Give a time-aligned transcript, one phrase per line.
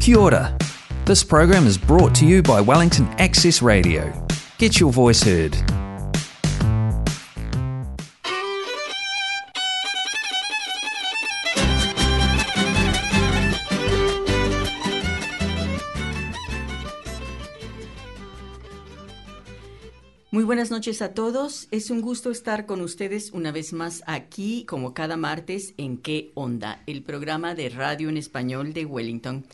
[0.00, 0.56] Kia ora.
[1.06, 4.12] This program is brought to you by Wellington Access Radio.
[4.58, 5.56] Get your voice heard.
[20.30, 21.66] Muy buenas noches a todos.
[21.72, 26.30] Es un gusto estar con ustedes una vez más aquí, como cada martes, en ¿Qué
[26.34, 26.82] Onda?
[26.86, 29.44] El programa de radio en español de Wellington.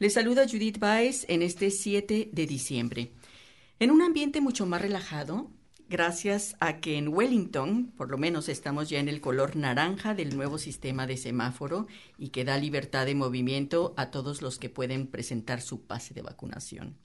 [0.00, 3.12] Les saluda Judith Baez en este 7 de diciembre.
[3.78, 5.52] En un ambiente mucho más relajado,
[5.88, 10.36] gracias a que en Wellington, por lo menos estamos ya en el color naranja del
[10.36, 11.86] nuevo sistema de semáforo
[12.18, 16.22] y que da libertad de movimiento a todos los que pueden presentar su pase de
[16.22, 16.96] vacunación.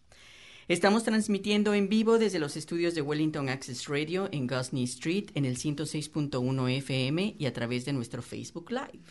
[0.68, 5.46] Estamos transmitiendo en vivo desde los estudios de Wellington Access Radio en Gosney Street en
[5.46, 9.04] el 106.1 FM y a través de nuestro Facebook Live.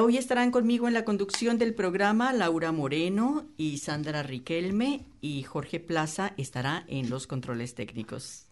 [0.00, 5.80] Hoy estarán conmigo en la conducción del programa Laura Moreno y Sandra Riquelme y Jorge
[5.80, 8.46] Plaza estará en los controles técnicos.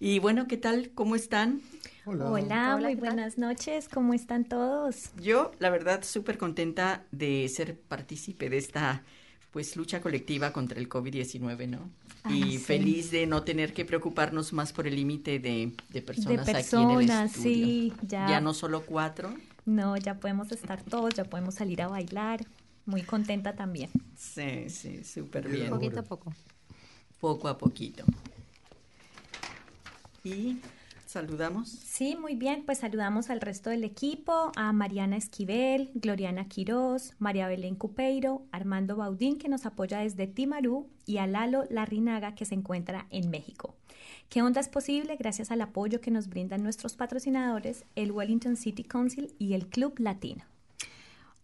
[0.00, 0.92] Y bueno, ¿qué tal?
[0.94, 1.60] ¿Cómo están?
[2.06, 3.86] Hola, Hola, muy buenas noches.
[3.86, 5.10] ¿Cómo están todos?
[5.20, 9.02] Yo, la verdad, súper contenta de ser partícipe de esta
[9.50, 11.90] pues lucha colectiva contra el COVID-19, ¿no?
[12.30, 16.76] y feliz de no tener que preocuparnos más por el límite de, de, personas aquí
[16.76, 17.28] en el estudio.
[17.28, 18.26] Sí, ya.
[18.26, 19.28] ya no solo cuatro.
[19.66, 22.46] No, ya podemos estar todos, ya podemos salir a bailar.
[22.86, 23.90] Muy contenta también.
[24.16, 25.70] Sí, sí, súper bien.
[25.70, 26.34] Poquito a poco.
[27.20, 28.04] Poco a poquito.
[30.22, 30.58] Y
[31.14, 31.68] saludamos.
[31.68, 37.46] Sí, muy bien, pues saludamos al resto del equipo, a Mariana Esquivel, Gloriana Quiroz, María
[37.48, 42.54] Belén Cupeiro, Armando Baudín que nos apoya desde Timarú y a Lalo Larrinaga que se
[42.54, 43.76] encuentra en México.
[44.28, 48.82] ¿Qué onda es posible gracias al apoyo que nos brindan nuestros patrocinadores, el Wellington City
[48.82, 50.44] Council y el Club Latino?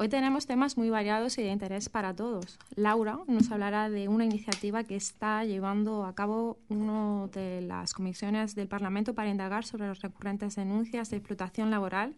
[0.02, 2.58] Hoy tenemos temas muy variados y de interés para todos.
[2.74, 8.55] Laura nos hablará de una iniciativa que está llevando a cabo una de las comisiones
[8.55, 12.14] del Parlamento para indagar sobre las recurrentes denuncias de explotación laboral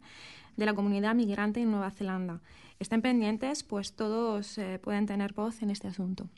[0.56, 2.40] de la comunidad migrante en Nueva Zelanda.
[2.78, 6.28] Estén pendientes, pues todos eh, pueden tener voz en este asunto.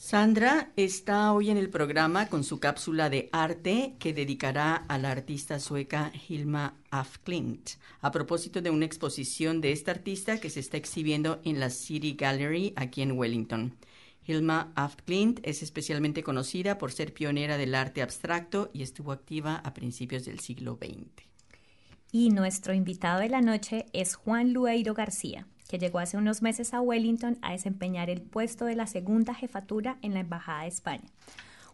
[0.00, 5.10] Sandra está hoy en el programa con su cápsula de arte que dedicará a la
[5.10, 7.70] artista sueca Hilma Afklint
[8.00, 12.12] a propósito de una exposición de esta artista que se está exhibiendo en la City
[12.12, 13.74] Gallery aquí en Wellington.
[14.24, 19.74] Hilma Afklint es especialmente conocida por ser pionera del arte abstracto y estuvo activa a
[19.74, 21.26] principios del siglo XX.
[22.12, 26.74] Y nuestro invitado de la noche es Juan Lueiro García que llegó hace unos meses
[26.74, 31.08] a Wellington a desempeñar el puesto de la segunda jefatura en la Embajada de España.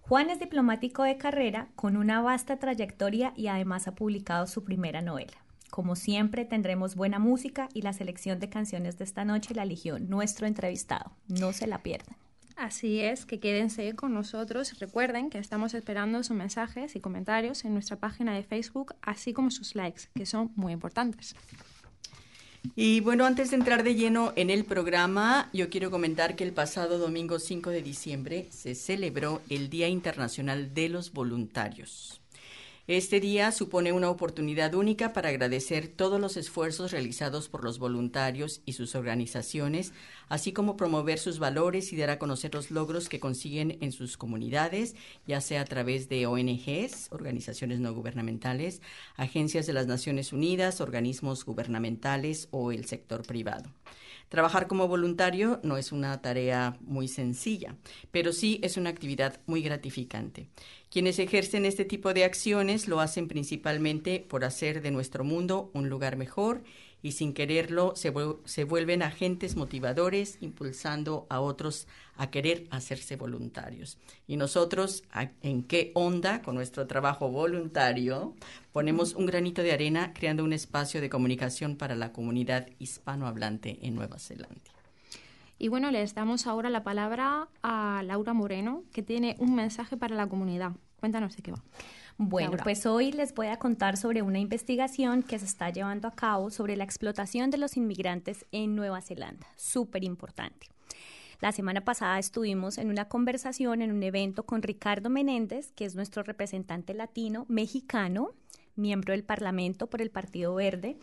[0.02, 5.00] Juan es diplomático de carrera con una vasta trayectoria y además ha publicado su primera
[5.00, 5.32] novela.
[5.70, 9.98] Como siempre, tendremos buena música y la selección de canciones de esta noche la eligió
[9.98, 11.12] nuestro entrevistado.
[11.26, 12.16] No se la pierdan.
[12.56, 14.78] Así es, que quédense con nosotros.
[14.78, 19.50] Recuerden que estamos esperando sus mensajes y comentarios en nuestra página de Facebook, así como
[19.50, 21.34] sus likes, que son muy importantes.
[22.76, 26.52] Y bueno, antes de entrar de lleno en el programa, yo quiero comentar que el
[26.52, 32.23] pasado domingo 5 de diciembre se celebró el Día Internacional de los Voluntarios.
[32.86, 38.60] Este día supone una oportunidad única para agradecer todos los esfuerzos realizados por los voluntarios
[38.66, 39.94] y sus organizaciones,
[40.28, 44.18] así como promover sus valores y dar a conocer los logros que consiguen en sus
[44.18, 44.96] comunidades,
[45.26, 48.82] ya sea a través de ONGs, organizaciones no gubernamentales,
[49.16, 53.70] agencias de las Naciones Unidas, organismos gubernamentales o el sector privado.
[54.28, 57.76] Trabajar como voluntario no es una tarea muy sencilla,
[58.10, 60.48] pero sí es una actividad muy gratificante.
[60.94, 65.88] Quienes ejercen este tipo de acciones lo hacen principalmente por hacer de nuestro mundo un
[65.88, 66.62] lugar mejor
[67.02, 73.98] y sin quererlo se, vuelven agentes motivadores impulsando a otros a querer hacerse voluntarios.
[74.28, 75.02] Y nosotros,
[75.42, 78.36] ¿en qué onda con nuestro trabajo voluntario?
[78.70, 83.96] Ponemos un granito de arena creando un espacio de comunicación para la comunidad hispanohablante en
[83.96, 84.73] Nueva Zelanda.
[85.58, 90.16] Y bueno, les damos ahora la palabra a Laura Moreno, que tiene un mensaje para
[90.16, 90.72] la comunidad.
[91.00, 91.62] Cuéntanos de qué va.
[92.16, 96.12] Bueno, pues hoy les voy a contar sobre una investigación que se está llevando a
[96.12, 99.46] cabo sobre la explotación de los inmigrantes en Nueva Zelanda.
[99.56, 100.68] Súper importante.
[101.40, 105.96] La semana pasada estuvimos en una conversación, en un evento con Ricardo Menéndez, que es
[105.96, 108.30] nuestro representante latino mexicano,
[108.76, 110.96] miembro del Parlamento por el Partido Verde,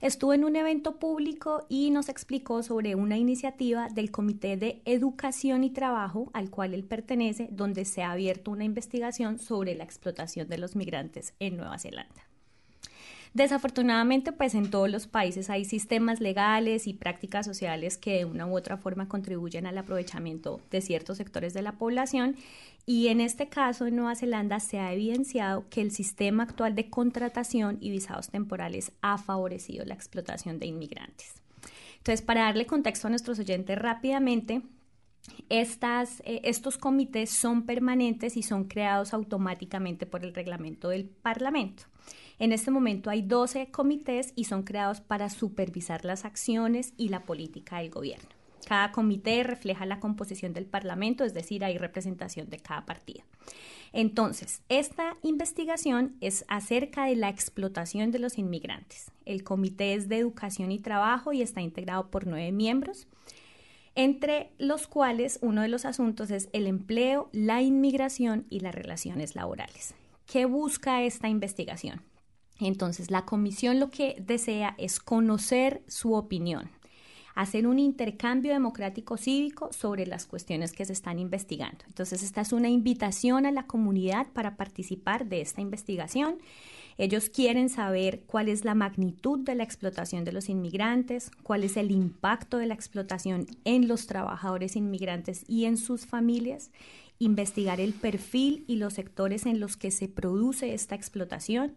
[0.00, 5.64] estuvo en un evento público y nos explicó sobre una iniciativa del Comité de Educación
[5.64, 10.48] y Trabajo al cual él pertenece, donde se ha abierto una investigación sobre la explotación
[10.48, 12.24] de los migrantes en Nueva Zelanda.
[13.34, 18.46] Desafortunadamente, pues en todos los países hay sistemas legales y prácticas sociales que de una
[18.46, 22.36] u otra forma contribuyen al aprovechamiento de ciertos sectores de la población
[22.86, 26.90] y en este caso en Nueva Zelanda se ha evidenciado que el sistema actual de
[26.90, 31.34] contratación y visados temporales ha favorecido la explotación de inmigrantes.
[31.98, 34.60] Entonces, para darle contexto a nuestros oyentes rápidamente,
[35.48, 41.84] estas, eh, estos comités son permanentes y son creados automáticamente por el reglamento del Parlamento.
[42.38, 47.24] En este momento hay 12 comités y son creados para supervisar las acciones y la
[47.24, 48.33] política del gobierno.
[48.66, 53.24] Cada comité refleja la composición del Parlamento, es decir, hay representación de cada partido.
[53.92, 59.10] Entonces, esta investigación es acerca de la explotación de los inmigrantes.
[59.24, 63.06] El comité es de educación y trabajo y está integrado por nueve miembros,
[63.94, 69.36] entre los cuales uno de los asuntos es el empleo, la inmigración y las relaciones
[69.36, 69.94] laborales.
[70.26, 72.02] ¿Qué busca esta investigación?
[72.58, 76.70] Entonces, la comisión lo que desea es conocer su opinión,
[77.34, 81.84] hacer un intercambio democrático cívico sobre las cuestiones que se están investigando.
[81.86, 86.38] Entonces, esta es una invitación a la comunidad para participar de esta investigación.
[86.96, 91.76] Ellos quieren saber cuál es la magnitud de la explotación de los inmigrantes, cuál es
[91.76, 96.70] el impacto de la explotación en los trabajadores inmigrantes y en sus familias,
[97.18, 101.74] investigar el perfil y los sectores en los que se produce esta explotación,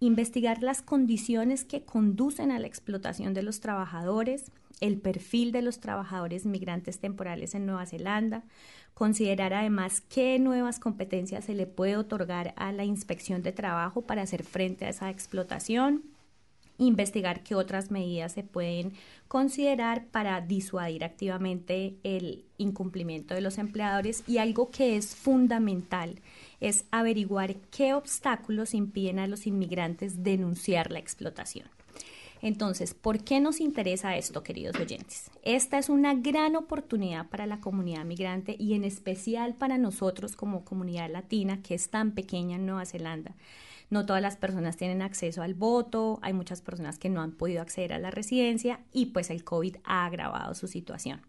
[0.00, 4.50] investigar las condiciones que conducen a la explotación de los trabajadores,
[4.80, 8.42] el perfil de los trabajadores migrantes temporales en Nueva Zelanda,
[8.92, 14.22] considerar además qué nuevas competencias se le puede otorgar a la inspección de trabajo para
[14.22, 16.02] hacer frente a esa explotación,
[16.78, 18.92] investigar qué otras medidas se pueden
[19.28, 26.20] considerar para disuadir activamente el incumplimiento de los empleadores y algo que es fundamental
[26.68, 31.68] es averiguar qué obstáculos impiden a los inmigrantes denunciar la explotación.
[32.40, 35.30] Entonces, ¿por qué nos interesa esto, queridos oyentes?
[35.42, 40.64] Esta es una gran oportunidad para la comunidad migrante y en especial para nosotros como
[40.64, 43.34] comunidad latina que es tan pequeña en Nueva Zelanda.
[43.90, 47.60] No todas las personas tienen acceso al voto, hay muchas personas que no han podido
[47.60, 51.20] acceder a la residencia y pues el COVID ha agravado su situación.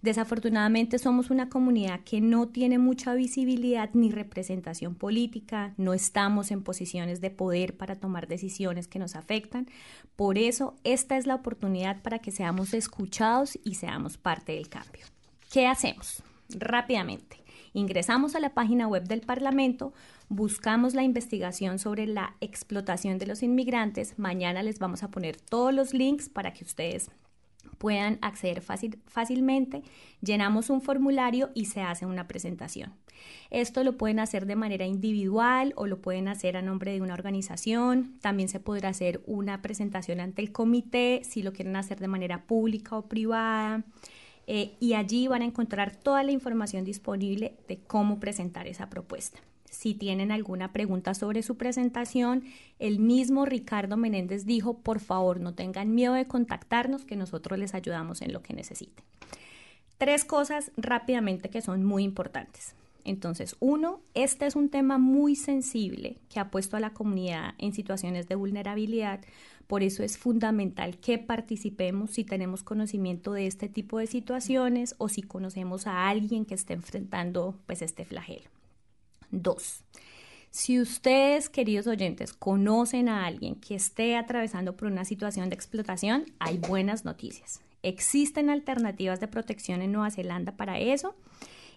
[0.00, 6.62] Desafortunadamente somos una comunidad que no tiene mucha visibilidad ni representación política, no estamos en
[6.62, 9.66] posiciones de poder para tomar decisiones que nos afectan.
[10.14, 15.04] Por eso, esta es la oportunidad para que seamos escuchados y seamos parte del cambio.
[15.50, 16.22] ¿Qué hacemos?
[16.50, 17.38] Rápidamente.
[17.72, 19.92] Ingresamos a la página web del Parlamento,
[20.28, 24.16] buscamos la investigación sobre la explotación de los inmigrantes.
[24.16, 27.10] Mañana les vamos a poner todos los links para que ustedes
[27.78, 29.82] puedan acceder fácilmente,
[30.20, 32.92] llenamos un formulario y se hace una presentación.
[33.50, 37.14] Esto lo pueden hacer de manera individual o lo pueden hacer a nombre de una
[37.14, 38.18] organización.
[38.20, 42.46] También se podrá hacer una presentación ante el comité si lo quieren hacer de manera
[42.46, 43.84] pública o privada.
[44.46, 49.38] Eh, y allí van a encontrar toda la información disponible de cómo presentar esa propuesta.
[49.70, 52.44] Si tienen alguna pregunta sobre su presentación,
[52.78, 57.74] el mismo Ricardo Menéndez dijo, por favor, no tengan miedo de contactarnos, que nosotros les
[57.74, 59.04] ayudamos en lo que necesiten.
[59.98, 62.74] Tres cosas rápidamente que son muy importantes.
[63.04, 67.72] Entonces, uno, este es un tema muy sensible que ha puesto a la comunidad en
[67.72, 69.20] situaciones de vulnerabilidad.
[69.66, 75.08] Por eso es fundamental que participemos si tenemos conocimiento de este tipo de situaciones o
[75.08, 78.57] si conocemos a alguien que esté enfrentando pues este flagelo.
[79.30, 79.84] Dos,
[80.50, 86.24] si ustedes, queridos oyentes, conocen a alguien que esté atravesando por una situación de explotación,
[86.38, 87.60] hay buenas noticias.
[87.82, 91.14] Existen alternativas de protección en Nueva Zelanda para eso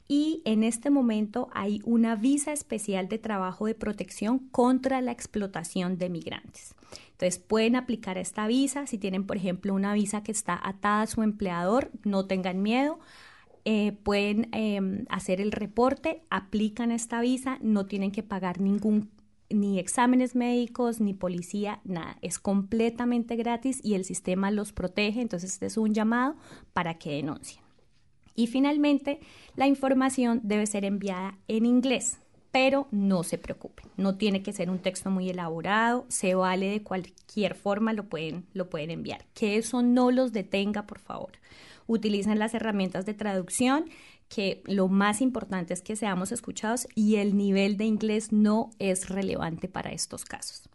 [0.08, 5.98] y en este momento hay una visa especial de trabajo de protección contra la explotación
[5.98, 6.74] de migrantes.
[7.12, 11.08] Entonces pueden aplicar esta visa si tienen, por ejemplo, una visa que está atada a
[11.08, 13.00] su empleador, no tengan miedo.
[13.64, 19.12] Eh, pueden em, hacer el reporte, aplican esta visa, no tienen que pagar ningún
[19.54, 22.18] ni exámenes médicos, ni policía, nada.
[22.22, 25.22] Es completamente gratis y el sistema los protege.
[25.22, 26.36] Entonces, este es un llamado
[26.74, 27.62] para que denuncien.
[28.34, 29.20] Y finalmente,
[29.56, 32.20] la información debe ser enviada en inglés,
[32.52, 33.88] pero no se preocupen.
[33.98, 38.46] No tiene que ser un texto muy elaborado, se vale de cualquier forma, lo pueden,
[38.54, 39.26] lo pueden enviar.
[39.34, 41.32] Que eso no los detenga, por favor
[41.88, 43.86] utilizan las herramientas de traducción,
[44.30, 49.10] que lo más importante es que seamos escuchados y el nivel de inglés no es
[49.10, 50.70] relevante para estos casos.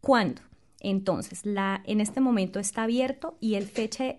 [0.00, 0.40] ¿Cuándo?
[0.80, 3.58] Entonces, la, en este momento está abierto y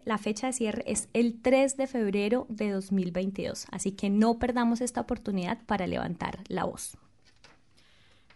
[0.06, 3.66] la fecha de cierre es el 3 de febrero de 2022.
[3.72, 6.98] Así que no perdamos esta oportunidad para levantar la voz.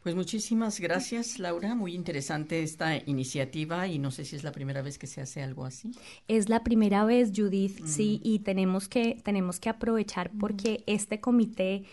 [0.03, 1.75] Pues muchísimas gracias, Laura.
[1.75, 5.41] Muy interesante esta iniciativa y no sé si es la primera vez que se hace
[5.41, 5.91] algo así.
[6.27, 11.86] Es la primera vez, Judith, sí, y tenemos que, tenemos que aprovechar porque este comité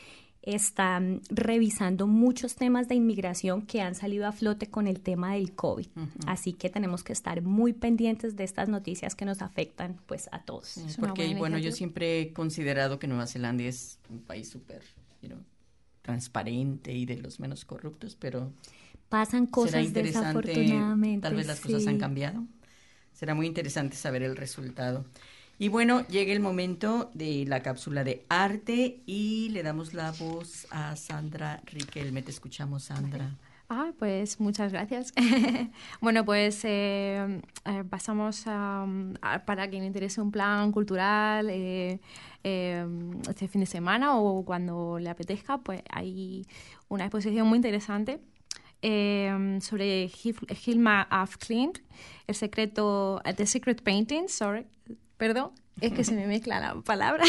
[0.43, 5.35] está mm, revisando muchos temas de inmigración que han salido a flote con el tema
[5.35, 5.87] del COVID.
[6.27, 10.43] Así que tenemos que estar muy pendientes de estas noticias que nos afectan pues a
[10.43, 10.81] todos.
[10.99, 14.83] porque bueno, yo siempre he considerado que Nueva Zelanda es un país súper
[16.11, 18.53] transparente y de los menos corruptos, pero
[19.09, 21.23] pasan cosas desafortunadamente.
[21.23, 22.45] Tal vez las cosas han cambiado.
[23.13, 25.05] Será muy interesante saber el resultado.
[25.59, 30.67] Y bueno, llega el momento de la cápsula de arte y le damos la voz
[30.71, 32.23] a Sandra Riquelme.
[32.23, 33.37] Te escuchamos, Sandra.
[33.73, 35.13] Ah, pues muchas gracias.
[36.01, 38.85] bueno, pues eh, eh, pasamos a,
[39.47, 42.01] para quien interese un plan cultural eh,
[42.43, 46.45] este fin de semana o cuando le apetezca, pues hay
[46.89, 48.21] una exposición muy interesante
[48.83, 50.11] sobre
[50.67, 51.79] Hilma af Klint,
[52.27, 54.67] el secreto, The Secret Painting, sorry,
[55.21, 57.25] Perdón, es que se me mezcla la palabra.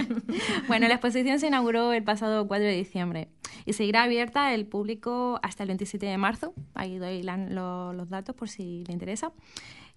[0.68, 3.28] bueno, la exposición se inauguró el pasado 4 de diciembre
[3.64, 6.54] y seguirá abierta al público hasta el 27 de marzo.
[6.74, 9.32] Ahí doy los datos por si le interesa.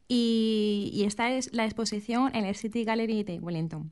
[0.08, 3.92] Y, y esta es la exposición en el City Gallery de Wellington.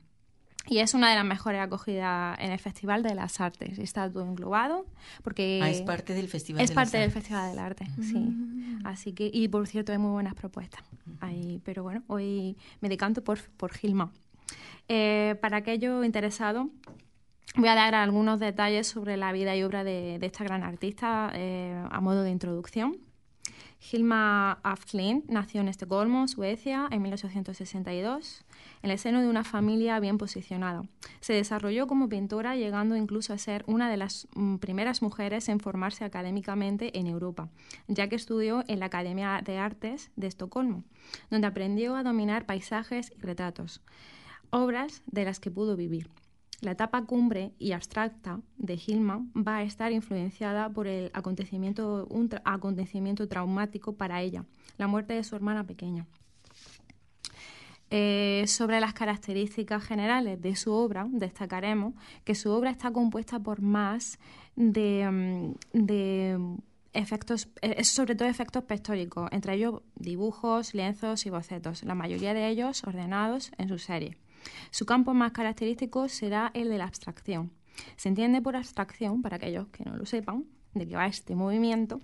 [0.66, 3.78] Y es una de las mejores acogidas en el Festival de las Artes.
[3.78, 4.86] Está todo englobado
[5.22, 5.60] porque...
[5.62, 8.18] Ah, es parte del Festival Es parte del Festival del Arte, sí.
[8.18, 8.80] Mm.
[8.84, 10.82] Así que, y por cierto, hay muy buenas propuestas.
[11.20, 14.10] Ahí, pero bueno, hoy me decanto por, por Gilma.
[14.88, 16.66] Eh, para aquellos interesados,
[17.56, 21.82] voy a dar algunos detalles sobre la vida y obra de, esta gran artista eh,
[21.90, 22.96] a modo de introducción.
[23.92, 28.44] Hilma af Klint nació en Estocolmo, Suecia, en 1862,
[28.82, 30.84] en el seno de una familia bien posicionada.
[31.20, 35.60] Se desarrolló como pintora, llegando incluso a ser una de las mm, primeras mujeres en
[35.60, 37.50] formarse académicamente en Europa,
[37.86, 40.84] ya que estudió en la Academia de Artes de Estocolmo,
[41.30, 43.82] donde aprendió a dominar paisajes y retratos,
[44.48, 46.08] obras de las que pudo vivir.
[46.64, 52.30] La etapa cumbre y abstracta de Hilma va a estar influenciada por el acontecimiento, un
[52.42, 54.46] acontecimiento traumático para ella,
[54.78, 56.06] la muerte de su hermana pequeña.
[57.90, 61.92] Eh, sobre las características generales de su obra, destacaremos
[62.24, 64.18] que su obra está compuesta por más
[64.56, 66.54] de, mm,
[66.94, 72.48] efectos, eh, sobre todo efectos pictóricos, entre ellos dibujos, lienzos y bocetos, la mayoría de
[72.48, 74.16] ellos ordenados en su serie.
[74.70, 77.52] Su campo más característico será el de la abstracción.
[77.96, 82.00] Se entiende por abstracción, para aquellos que no lo sepan, de qué va este movimiento,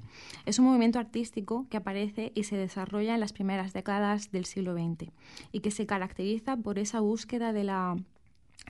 [0.47, 4.75] es un movimiento artístico que aparece y se desarrolla en las primeras décadas del siglo
[4.75, 5.11] XX
[5.53, 7.97] y que se caracteriza por esa búsqueda de la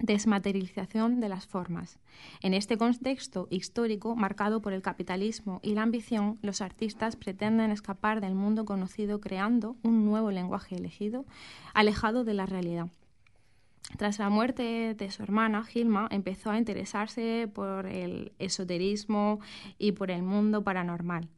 [0.00, 1.98] desmaterialización de las formas.
[2.40, 8.20] En este contexto histórico marcado por el capitalismo y la ambición, los artistas pretenden escapar
[8.20, 11.26] del mundo conocido creando un nuevo lenguaje elegido,
[11.74, 12.88] alejado de la realidad.
[13.96, 19.40] Tras la muerte de su hermana, Gilma empezó a interesarse por el esoterismo
[19.78, 21.28] y por el mundo paranormal.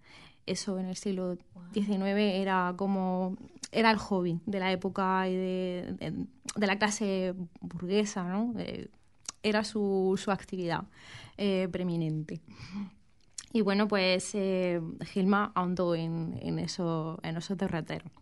[0.47, 1.37] Eso en el siglo
[1.73, 3.37] XIX era como
[3.71, 8.53] era el hobby de la época y de, la clase burguesa, ¿no?
[8.59, 8.89] Eh,
[9.43, 10.85] era su, su actividad
[11.39, 12.43] eh, preeminente.
[13.53, 18.22] Y bueno, pues eh, Gilma ahondó en, en, eso, en esos derroteros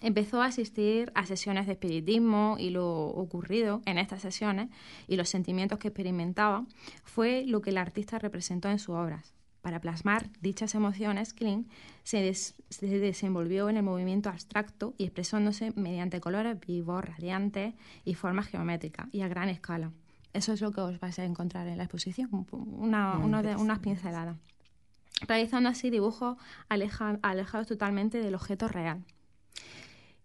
[0.00, 4.68] empezó a asistir a sesiones de espiritismo y lo ocurrido en estas sesiones
[5.06, 6.66] y los sentimientos que experimentaba
[7.04, 9.34] fue lo que el artista representó en sus obras.
[9.66, 11.66] Para plasmar dichas emociones, Klein
[12.04, 17.74] se, se, desenvolvió en el movimiento abstracto y expresándose mediante colores vivos, radiantes
[18.04, 19.90] y formas geométricas y a gran escala.
[20.32, 24.36] Eso es lo que os vais a encontrar en la exposición, una, de, unas pinceladas.
[25.26, 26.36] Realizando así dibujos
[26.68, 29.02] alejados totalmente del objeto real.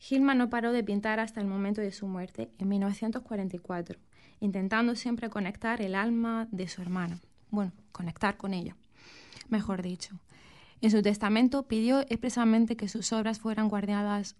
[0.03, 3.99] Gilma no paró de pintar hasta el momento de su muerte, en 1944,
[4.39, 7.19] intentando siempre conectar el alma de su hermana.
[7.51, 8.75] Bueno, conectar con ella,
[9.49, 10.17] mejor dicho.
[10.81, 14.35] En su testamento pidió expresamente que sus obras fueran guardadas,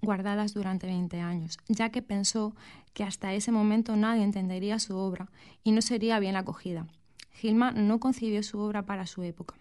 [0.55, 2.55] durante 20 años, ya que pensó
[2.95, 5.29] que hasta ese momento nadie entendería su obra
[5.63, 6.87] y no sería bien acogida.
[7.33, 9.53] Gilma no concibió su obra para su época,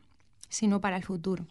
[0.49, 1.45] sino para el futuro.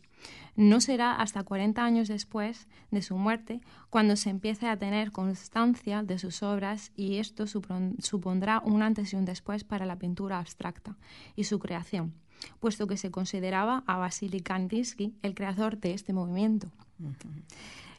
[0.56, 6.04] No será hasta 40 años después de su muerte cuando se empiece a tener constancia
[6.04, 10.98] de sus obras y esto supondrá un antes y un después para la pintura abstracta
[11.36, 12.14] y su creación,
[12.60, 16.70] puesto que se consideraba a Vasily Kandinsky el creador de este movimiento.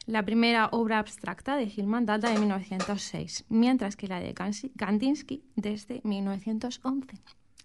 [0.05, 6.01] La primera obra abstracta de Hillman data de 1906, mientras que la de Kandinsky desde
[6.03, 7.07] 1911.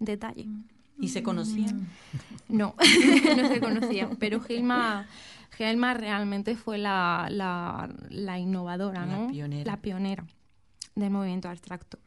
[0.01, 0.47] Detalle.
[0.99, 1.88] ¿Y se conocían?
[2.49, 2.75] No,
[3.37, 5.07] no se conocían, pero Gilma,
[5.57, 9.29] Gilma realmente fue la, la, innovadora, la ¿no?
[9.29, 9.71] Pionera.
[9.71, 10.25] La pionera
[10.95, 11.99] del movimiento abstracto.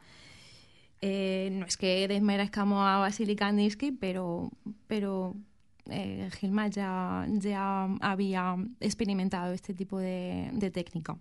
[1.01, 4.51] Eh, no es que desmerezcamos a Vasily Kandinsky, pero,
[4.88, 5.36] pero
[5.89, 11.17] eh, Gilma ya, ya había experimentado este tipo de, de técnica.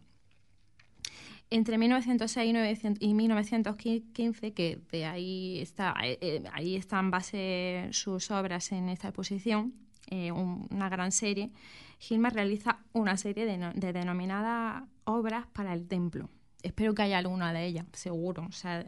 [1.50, 2.54] Entre 1906
[3.00, 9.08] y 1915, que de ahí, está, eh, eh, ahí están base sus obras en esta
[9.08, 9.72] exposición,
[10.10, 11.50] eh, una gran serie,
[11.98, 16.28] Gilma realiza una serie de, de denominadas obras para el templo.
[16.62, 18.46] Espero que haya alguna de ellas, seguro.
[18.48, 18.84] O sea,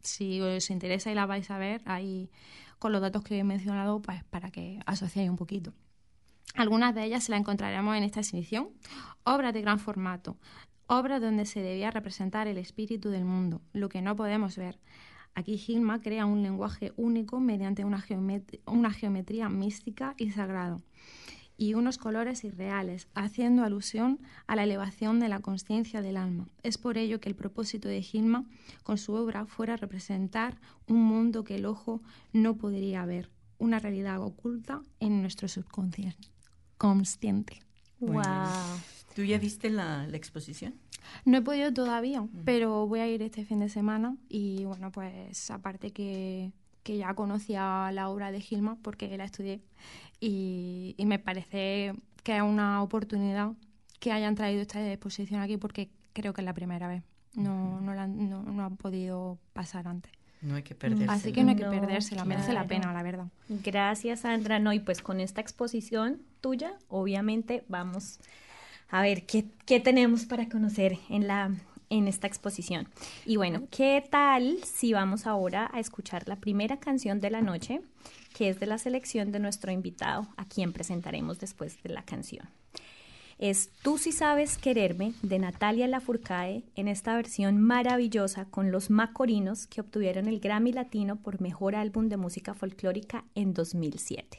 [0.00, 2.30] si os interesa y la vais a ver, ahí
[2.78, 5.72] con los datos que he mencionado, pues para que asociéis un poquito.
[6.54, 8.70] Algunas de ellas se las encontraremos en esta exhibición.
[9.24, 10.36] Obras de gran formato,
[10.90, 14.80] obra donde se debía representar el espíritu del mundo, lo que no podemos ver.
[15.36, 18.04] Aquí Gilma crea un lenguaje único mediante una,
[18.66, 20.82] una geometría mística y sagrado
[21.56, 26.48] y unos colores irreales, haciendo alusión a la elevación de la conciencia del alma.
[26.62, 28.46] Es por ello que el propósito de Gilma
[28.82, 32.00] con su obra fuera representar un mundo que el ojo
[32.32, 36.28] no podría ver, una realidad oculta en nuestro subconsciente.
[38.00, 38.24] Wow.
[39.20, 40.72] ¿Tú ya viste la, exposición?
[41.26, 45.50] No he podido todavía, pero voy a ir este fin de semana y bueno, pues
[45.50, 49.60] aparte que, que ya conocía la obra de Gilma porque la estudié
[50.20, 53.52] y, me parece que es una oportunidad
[53.98, 57.02] que hayan traído esta exposición aquí porque creo que es la primera vez.
[57.34, 60.12] No, no, no, han podido pasar antes.
[60.40, 61.12] No hay que perderse.
[61.12, 63.26] Así que no hay que perdérsela, merece la pena, la verdad.
[63.50, 64.58] Gracias, Sandra.
[64.58, 68.18] No, y pues con esta exposición tuya, obviamente vamos
[68.90, 71.50] a ver qué, qué tenemos para conocer en la
[71.90, 72.88] en esta exposición.
[73.26, 77.82] Y bueno, ¿qué tal si vamos ahora a escuchar la primera canción de la noche,
[78.32, 82.48] que es de la selección de nuestro invitado, a quien presentaremos después de la canción?
[83.38, 89.66] Es Tú si sabes quererme de Natalia Lafourcade en esta versión maravillosa con los Macorinos
[89.66, 94.38] que obtuvieron el Grammy Latino por Mejor Álbum de Música Folclórica en 2007.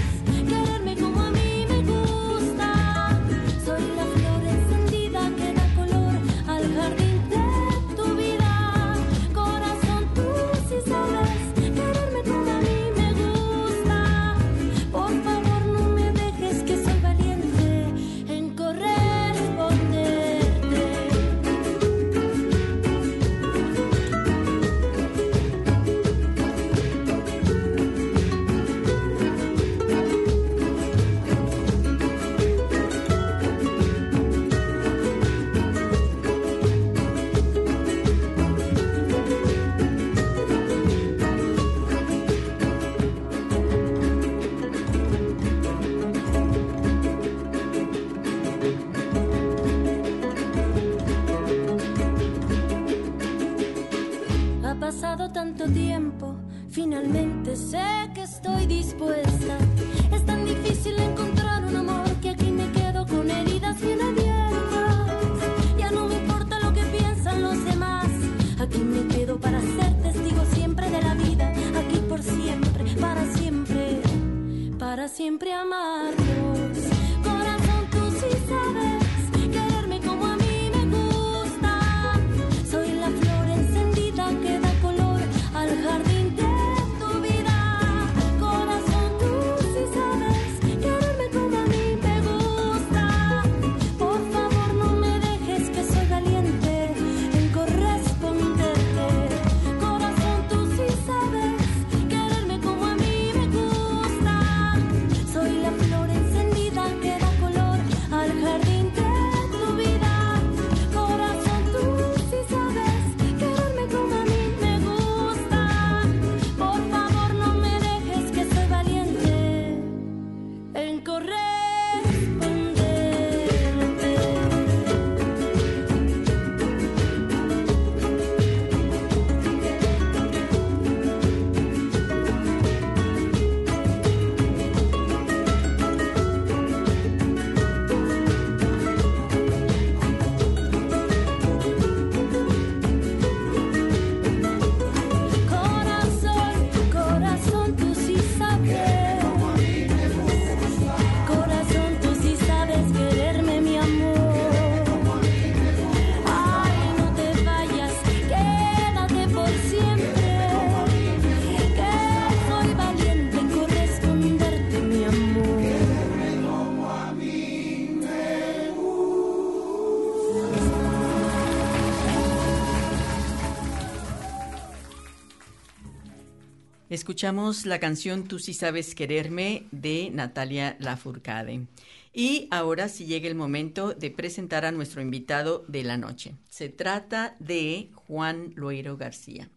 [177.21, 181.67] Escuchamos la canción Tú sí sabes quererme de Natalia Lafourcade.
[182.15, 186.33] Y ahora sí llega el momento de presentar a nuestro invitado de la noche.
[186.49, 189.49] Se trata de Juan Loero García.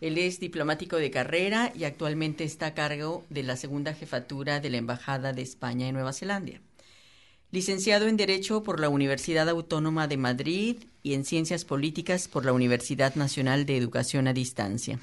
[0.00, 4.70] Él es diplomático de carrera y actualmente está a cargo de la segunda jefatura de
[4.70, 6.60] la Embajada de España en Nueva Zelanda.
[7.50, 12.52] Licenciado en Derecho por la Universidad Autónoma de Madrid y en Ciencias Políticas por la
[12.52, 15.00] Universidad Nacional de Educación a Distancia.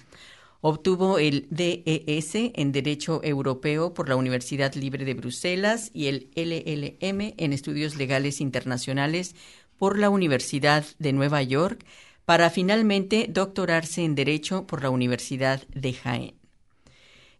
[0.61, 7.33] Obtuvo el DES en Derecho Europeo por la Universidad Libre de Bruselas y el LLM
[7.37, 9.35] en Estudios Legales Internacionales
[9.77, 11.85] por la Universidad de Nueva York
[12.25, 16.44] para finalmente doctorarse en Derecho por la Universidad de Jaén.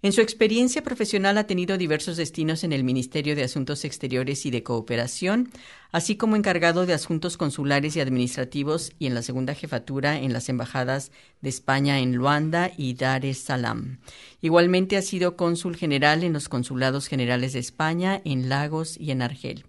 [0.01, 4.51] En su experiencia profesional ha tenido diversos destinos en el Ministerio de Asuntos Exteriores y
[4.51, 5.49] de Cooperación,
[5.91, 10.49] así como encargado de asuntos consulares y administrativos y en la segunda jefatura en las
[10.49, 13.99] embajadas de España en Luanda y Dar es Salaam.
[14.41, 19.21] Igualmente ha sido cónsul general en los consulados generales de España en Lagos y en
[19.21, 19.65] Argel.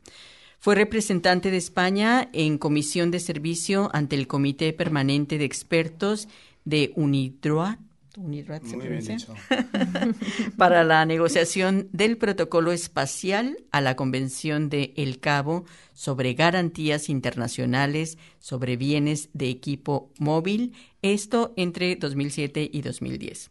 [0.59, 6.29] Fue representante de España en comisión de servicio ante el Comité Permanente de Expertos
[6.65, 7.79] de UNIDROIT
[10.57, 18.19] para la negociación del protocolo espacial a la Convención de El Cabo sobre garantías internacionales
[18.39, 23.51] sobre bienes de equipo móvil, esto entre 2007 y 2010.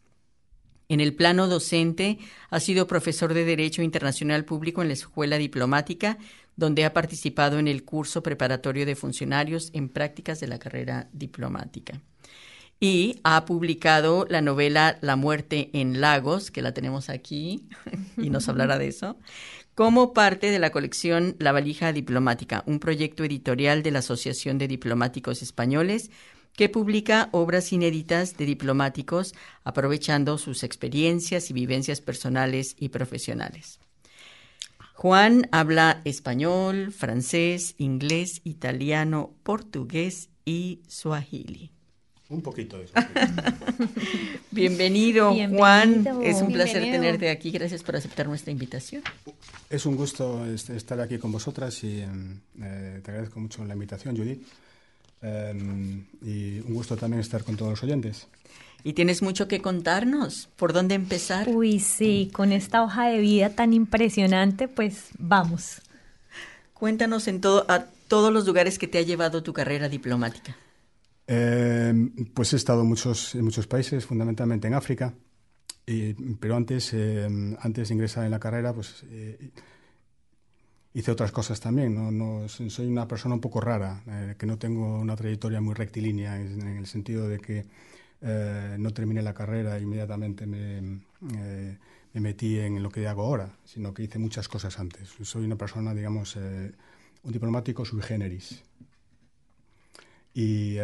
[0.88, 6.18] En el plano docente, ha sido profesor de Derecho Internacional Público en la Escuela Diplomática,
[6.56, 12.02] donde ha participado en el curso preparatorio de funcionarios en prácticas de la carrera diplomática
[12.80, 17.68] y ha publicado la novela La muerte en Lagos, que la tenemos aquí
[18.18, 19.18] y nos hablará de eso,
[19.74, 24.68] como parte de la colección La valija diplomática, un proyecto editorial de la Asociación de
[24.68, 26.12] Diplomáticos Españoles
[26.56, 33.80] que publica obras inéditas de diplomáticos aprovechando sus experiencias y vivencias personales y profesionales.
[34.94, 41.75] Juan habla español, francés, inglés, italiano, portugués y suajili.
[42.36, 42.94] Un poquito de eso.
[44.52, 46.06] Bienvenido, Juan.
[46.22, 47.50] Es un placer tenerte aquí.
[47.50, 49.04] Gracias por aceptar nuestra invitación.
[49.70, 54.18] Es un gusto estar aquí con vosotras y em, eh, te agradezco mucho la invitación,
[54.18, 54.46] Judith.
[55.22, 58.28] Em, y un gusto también estar con todos los oyentes.
[58.84, 60.50] Y tienes mucho que contarnos.
[60.58, 61.48] ¿Por dónde empezar?
[61.48, 65.82] Uy, sí, con esta hoja de vida tan impresionante, pues vamos.
[66.74, 70.58] Cuéntanos en todo, a todos los lugares que te ha llevado tu carrera diplomática.
[71.28, 75.14] Em, pues he estado en muchos, en muchos países, fundamentalmente en África,
[76.40, 79.52] pero antes, em, antes de ingresar en la carrera, pues eh,
[80.94, 81.96] hice otras cosas también.
[81.96, 82.12] ¿no?
[82.12, 86.40] No, soy una persona un poco rara, eh, que no tengo una trayectoria muy rectilínea,
[86.40, 87.66] en, el sentido de que
[88.22, 90.82] eh, no terminé la carrera e inmediatamente me,
[91.22, 91.78] me,
[92.14, 95.10] metí en lo que hago ahora, sino que hice muchas cosas antes.
[95.24, 98.64] Soy una persona, digamos, un diplomático sui generis.
[100.38, 100.76] Y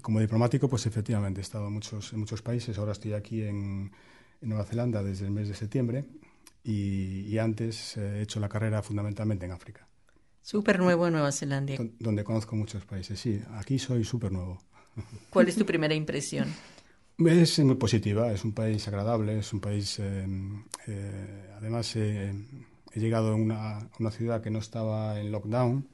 [0.00, 2.78] como diplomático, pues efectivamente he estado en muchos, en muchos países.
[2.78, 3.92] Ahora estoy aquí en,
[4.40, 6.06] Nueva Zelanda desde el mes de septiembre
[6.64, 9.86] y, antes he hecho la carrera fundamentalmente en África.
[10.40, 11.74] Súper nuevo en Nueva Zelanda.
[11.98, 13.38] Donde conozco muchos países, sí.
[13.56, 14.58] Aquí soy súper nuevo.
[15.28, 16.48] ¿Cuál es tu primera impresión?
[17.18, 19.98] Es muy positiva, es un país agradable, es un país...
[19.98, 20.26] Eh,
[20.86, 22.32] eh, además, he
[22.94, 25.86] llegado a una, una ciudad que no estaba en lockdown,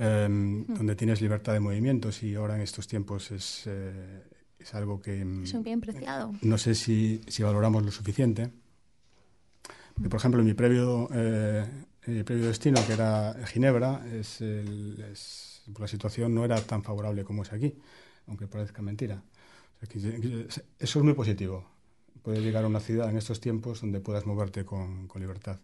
[0.00, 4.22] Em, donde tienes libertad de movimientos y ahora en estos tiempos es, eh,
[4.56, 5.22] es algo que...
[5.22, 6.32] Em, es un bien preciado.
[6.40, 8.48] No sé si, si valoramos lo suficiente.
[9.96, 11.66] Por ejemplo, en mi previo, eh,
[12.06, 17.52] mi previo destino, que era Ginebra, es, la situación no era tan favorable como es
[17.52, 17.74] aquí,
[18.28, 19.20] aunque parezca mentira.
[19.80, 21.66] eso es muy positivo.
[22.22, 25.58] Puedes llegar a una ciudad en estos tiempos donde puedas moverte con, con libertad.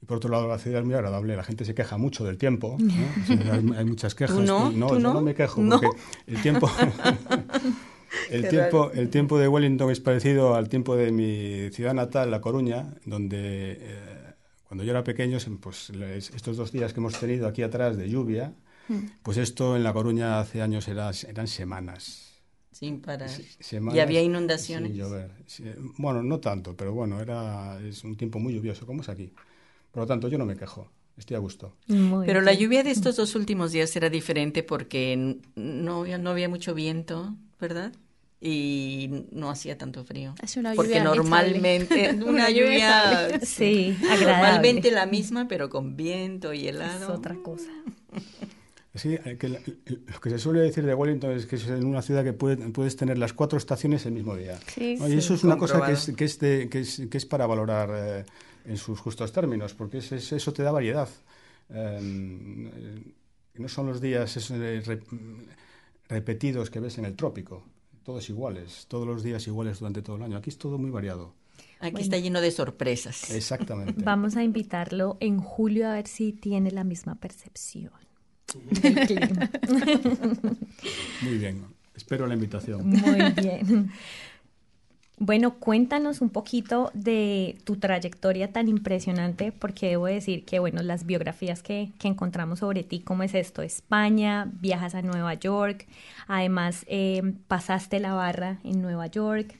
[0.00, 1.36] Y por otro lado, la ciudad es muy agradable.
[1.36, 2.76] La gente se queja mucho del tiempo.
[3.52, 4.36] hay, muchas quejas.
[4.38, 4.70] no?
[4.70, 5.20] no, yo no?
[5.20, 5.62] me quejo.
[5.68, 5.88] Porque
[6.26, 6.70] el tiempo,
[8.30, 12.40] el, tiempo, el tiempo de Wellington es parecido al tiempo de mi ciudad natal, La
[12.40, 14.34] Coruña, donde eh,
[14.64, 18.54] cuando yo era pequeño, pues estos dos días que hemos tenido aquí atrás de lluvia,
[18.88, 18.98] hmm.
[19.22, 22.28] pues esto en La Coruña hace años era, eran semanas.
[22.70, 23.28] Sin parar.
[23.92, 24.92] ¿Y había inundaciones?
[24.92, 25.32] Sin llover.
[25.96, 29.32] Bueno, no tanto, pero bueno, era, es un tiempo muy lluvioso, como es aquí.
[29.98, 30.88] Por lo tanto, yo no me quejo.
[31.16, 31.74] Estoy a gusto.
[32.24, 36.72] Pero la lluvia de estos dos últimos días era diferente porque no, no había mucho
[36.72, 37.92] viento, ¿verdad?
[38.40, 40.36] y no hacía tanto frío.
[40.40, 44.26] Es una lluvia Porque normalmente una lluvia sí, agradable.
[44.26, 47.12] Normalmente la misma, pero con viento y helado.
[47.12, 47.72] Es otra cosa.
[48.94, 52.22] Sí, que lo que se suele decir de Wellington es que es en una ciudad
[52.22, 54.60] que puedes tener las cuatro estaciones el mismo día.
[54.72, 57.48] Sí, y eso es una cosa que es, que es, que es, que es para
[57.48, 58.24] valorar eh,
[58.68, 61.08] en sus justos términos, porque es, eso te da variedad.
[61.70, 63.02] Eh,
[63.54, 64.52] no son los días
[66.08, 67.64] repetidos que ves en el trópico,
[68.04, 70.36] todos iguales, todos los días iguales durante todo el año.
[70.36, 71.34] Aquí es todo muy variado.
[71.80, 73.30] Aquí está lleno de sorpresas.
[73.30, 74.02] Exactamente.
[74.04, 77.92] Vamos a invitarlo en julio a ver si tiene la misma percepción.
[81.22, 82.86] Muy bien, espero la invitación.
[82.86, 83.90] Muy bien.
[85.20, 91.06] Bueno, cuéntanos un poquito de tu trayectoria tan impresionante, porque debo decir que, bueno, las
[91.06, 93.62] biografías que, encontramos sobre ti, ¿cómo es esto?
[93.62, 95.86] España, viajas a Nueva York,
[96.28, 99.56] además eh, pasaste la barra en Nueva York,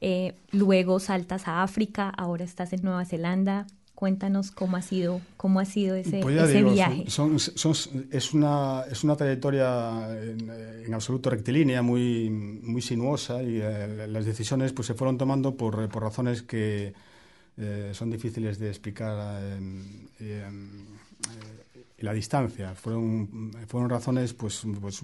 [0.00, 3.66] eh, luego saltas a África, ahora estás en Nueva Zelanda,
[4.00, 6.34] Cuéntanos cómo ha sido, cómo ha sido ese, pues
[6.72, 7.04] viaje.
[7.06, 14.72] es, una, es una trayectoria en, absoluto rectilínea, muy, muy sinuosa, y eh, las decisiones
[14.72, 16.94] pues, se fueron tomando por, por razones que
[17.58, 20.48] eh, son difíciles de explicar en eh,
[21.98, 22.74] la distancia.
[22.74, 25.02] Fueron, fueron razones, pues, pues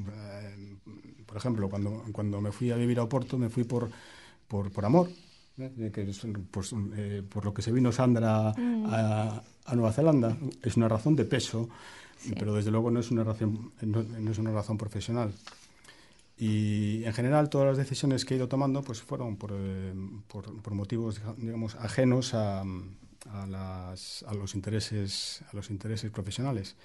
[1.27, 3.91] por ejemplo, cuando, cuando me fui a vivir a Oporto, me fui por,
[4.49, 5.11] por, por amor
[5.59, 5.91] ¿eh?
[5.93, 6.11] que
[6.51, 9.43] pues, eh, por lo que se vino Sandra a,
[9.75, 11.69] Nueva Zelanda, es una razón de peso,
[12.39, 15.33] pero desde luego no es una razón, no, es una razón profesional.
[16.39, 19.95] Y en general todas las decisiones que he ido tomando pues fueron por, eh,
[20.29, 26.77] por, motivos digamos ajenos a, a, las, a, los intereses a los intereses profesionales.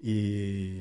[0.00, 0.80] Y,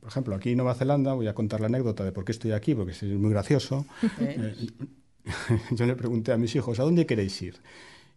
[0.00, 2.52] por ejemplo, aquí en Nueva Zelanda, voy a contar la anécdota de por qué estoy
[2.52, 3.86] aquí, porque es muy gracioso.
[5.70, 7.60] yo le pregunté a mis hijos, ¿a dónde queréis ir?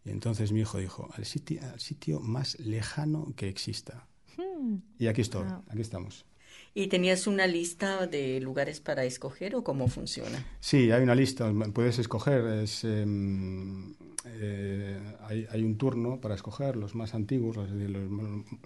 [0.05, 4.07] Y entonces mi hijo dijo, al sitio, al sitio más lejano que exista.
[4.37, 4.77] Hmm.
[4.97, 6.25] Y aquí estoy, aquí estamos.
[6.73, 10.45] ¿Y tenías una lista de lugares para escoger o cómo funciona?
[10.61, 12.45] Sí, hay una lista, puedes escoger.
[12.63, 13.93] Es, em,
[14.25, 14.97] eh,
[15.51, 17.57] hay, un turno para escoger los más antiguos.
[17.57, 17.69] Los,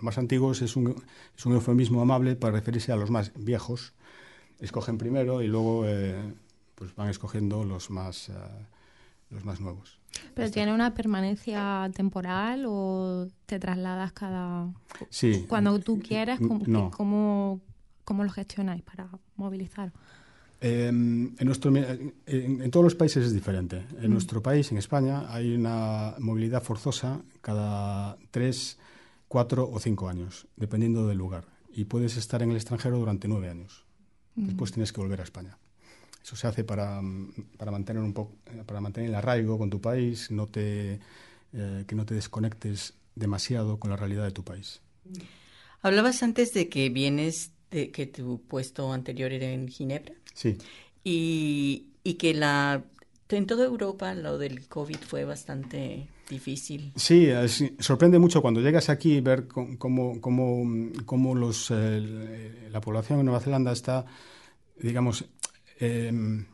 [0.01, 1.03] más antiguos es un,
[1.35, 3.93] es un, eufemismo amable para referirse a los más viejos.
[4.59, 6.15] Escogen primero y luego eh,
[6.75, 8.33] pues van escogiendo los más, eh,
[9.29, 9.99] los más nuevos.
[10.33, 14.71] ¿Pero tiene una permanencia temporal o te trasladas cada...
[15.09, 15.45] Sí.
[15.47, 17.61] Cuando tú quieres, ¿cómo,
[18.03, 19.91] cómo, lo gestionáis para movilizar?
[20.61, 23.85] Em, en, nuestro, en, todos los países es diferente.
[24.01, 24.13] En mm.
[24.13, 28.77] nuestro país, en España, hay una movilidad forzosa cada tres,
[29.27, 31.45] cuatro o cinco años, dependiendo del lugar.
[31.73, 33.85] Y puedes estar en el extranjero durante nueve años.
[34.35, 34.47] Mm.
[34.47, 35.57] Después tienes que volver a España.
[36.25, 36.99] Eso se hace para,
[37.55, 38.33] para mantener un poco,
[38.65, 40.99] para mantener el arraigo con tu país, no te,
[41.53, 44.81] eh, que no te desconectes demasiado con la realidad de tu país.
[45.83, 50.15] Hablabas antes de que vienes, de que tu puesto anterior era en Ginebra.
[50.33, 50.57] Sí.
[51.03, 52.83] Y, y que la
[53.29, 56.91] en toda Europa lo del COVID fue bastante difícil.
[56.95, 57.27] Sí,
[57.77, 60.63] sorprende mucho cuando llegas aquí ver cómo, cómo,
[61.05, 64.07] cómo los, eh, la población en Nueva Zelanda está,
[64.79, 65.25] digamos,
[65.79, 66.45] Em,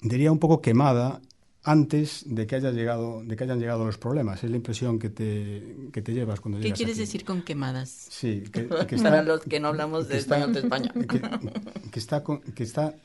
[0.00, 1.20] diría un poco quemada
[1.64, 4.42] antes de que haya llegado de que hayan llegado los problemas.
[4.42, 8.08] Es la impresión que te, que te llevas cuando ¿Qué quieres decir con quemadas?
[8.10, 8.62] Sí, que,
[9.02, 10.92] para los que no hablamos de español de España.
[11.92, 12.96] que, está que está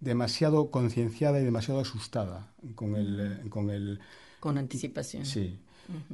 [0.00, 4.00] demasiado concienciada y demasiado asustada con el con el
[4.40, 5.24] con anticipación.
[5.24, 5.58] Sí.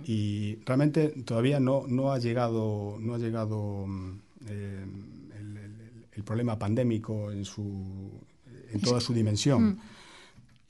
[0.05, 3.87] Y realmente todavía no no ha llegado no ha llegado
[4.47, 4.87] eh,
[6.21, 8.21] el problema pandémico en, su,
[8.73, 9.63] en toda su dimensión.
[9.63, 9.81] Mm.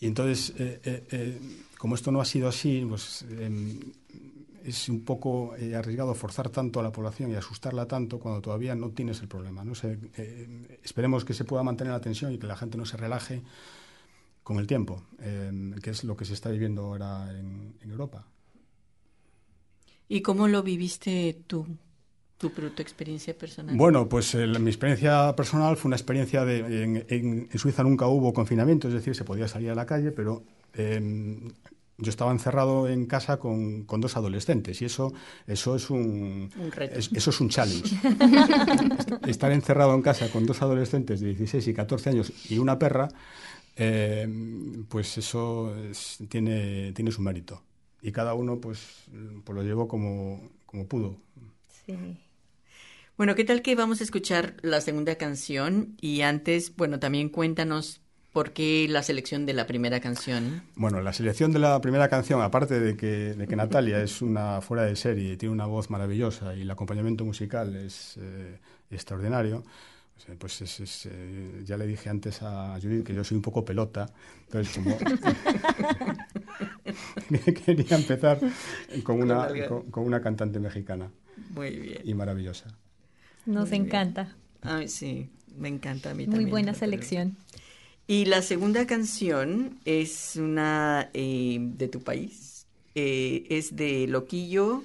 [0.00, 1.40] Y entonces, eh, eh, eh,
[1.76, 3.80] como esto no ha sido así, pues em,
[4.64, 8.90] es un poco arriesgado forzar tanto a la población y asustarla tanto cuando todavía no
[8.90, 9.64] tienes el problema.
[9.64, 9.72] ¿no?
[10.82, 13.42] esperemos que se pueda mantener la tensión y que la gente no se relaje
[14.44, 18.24] con el tiempo, em, que es lo que se está viviendo ahora en, en Europa.
[20.08, 21.66] ¿Y cómo lo viviste tú?
[22.40, 23.76] Tu, tu experiencia personal?
[23.76, 26.82] Bueno, pues eh, mi experiencia personal fue una experiencia de...
[26.82, 30.42] En, en, Suiza nunca hubo confinamiento, es decir, se podía salir a la calle, pero
[30.72, 31.50] em,
[31.98, 35.12] yo estaba encerrado en casa con, con, dos adolescentes y eso,
[35.46, 36.98] eso es un, un reto.
[36.98, 37.94] eso es un challenge.
[39.26, 43.08] Estar encerrado en casa con dos adolescentes de 16 y 14 años y una perra,
[43.76, 45.74] em, pues eso
[46.30, 47.62] tiene, tiene su mérito.
[48.00, 49.10] Y cada uno pues,
[49.44, 51.18] pues lo llevó como, como pudo.
[51.84, 51.94] Sí.
[53.20, 55.94] Bueno, ¿qué tal que vamos a escuchar la segunda canción?
[56.00, 58.00] Y antes, bueno, también cuéntanos
[58.32, 60.62] ¿Por qué la selección de la primera canción?
[60.74, 64.62] Bueno, la selección de la primera canción, aparte de que, de que Natalia es una
[64.62, 68.58] fuera de serie, tiene una voz maravillosa y el acompañamiento musical es eh,
[68.90, 69.64] extraordinario,
[70.38, 74.10] pues es, eh, ya le dije antes a Judith que yo soy un poco pelota,
[74.46, 74.96] entonces como
[77.66, 78.40] quería empezar
[79.02, 79.46] con una,
[79.90, 81.10] con, una cantante mexicana.
[81.50, 82.00] Muy bien.
[82.02, 82.78] Y maravillosa.
[83.46, 84.36] Nos encanta.
[84.62, 87.36] Ay, sí, me encanta a mí Muy buena selección.
[88.06, 94.82] Y la segunda canción es una eh, de tu país, eh, es de Loquillo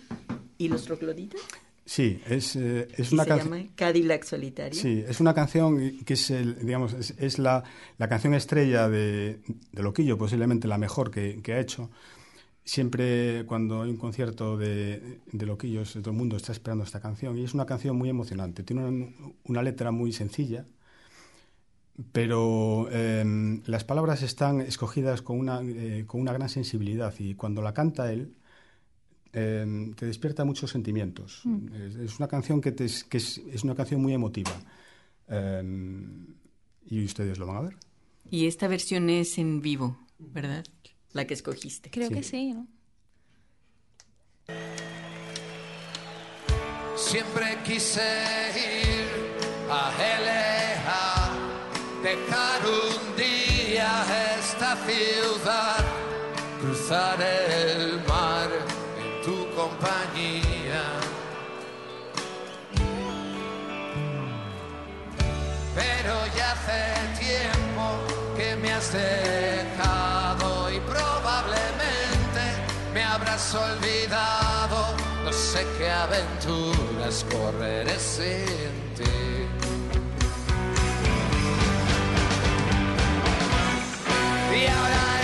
[0.60, 1.42] y los Trocloditas.
[1.86, 3.54] Sí, es, eh, es una canción.
[3.54, 4.80] Se llama Cadillac Solitario.
[4.80, 7.64] Sí, es una canción que es, el, digamos, es, la,
[8.00, 9.40] la, canción estrella de,
[9.72, 11.92] de, Loquillo, posiblemente la mejor que, que, ha hecho.
[12.66, 17.38] Siempre cuando hay un concierto de, de Loquillos, todo el mundo está esperando esta canción
[17.38, 18.64] y es una canción muy emocionante.
[18.64, 19.08] Tiene una,
[19.44, 20.66] una letra muy sencilla,
[22.12, 27.62] pero em, las palabras están escogidas con una, eh, con una gran sensibilidad y cuando
[27.62, 28.34] la canta él
[29.32, 31.42] em, te despierta muchos sentimientos.
[31.46, 32.02] Mm.
[32.04, 34.52] Es, una canción que, te, que es, es, una canción muy emotiva
[35.28, 36.34] em,
[36.86, 37.76] y ustedes lo van a ver.
[38.30, 40.66] Y esta versión es en vivo, ¿verdad?
[41.16, 41.90] La que escogiste.
[41.90, 42.68] Creo que sí, ¿no?
[46.98, 48.02] Siempre quise
[48.54, 49.08] ir
[49.72, 50.76] a LA
[52.04, 53.90] dejar un día
[54.38, 55.86] esta ciudad,
[56.60, 58.50] cruzar el mar
[59.00, 60.84] en tu compañía.
[65.74, 66.84] Pero ya hace
[67.24, 67.86] tiempo
[68.36, 69.65] que me has dejado
[73.54, 74.96] olvidado.
[75.26, 78.46] No sé qué aventuras correré sin
[78.96, 79.04] ti.
[84.58, 85.15] y ahora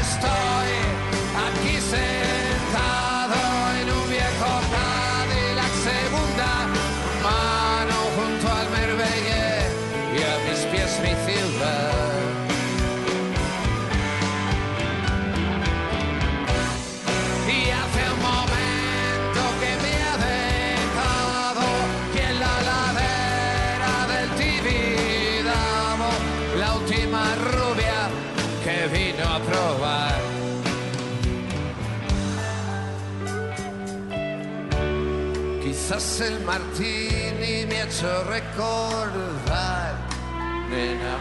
[35.92, 39.94] Quizás el martini me ha hecho recordar,
[40.70, 41.18] nena.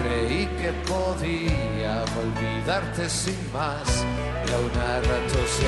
[0.00, 4.06] Creí que podía olvidarte sin más,
[4.46, 5.66] y a una rato se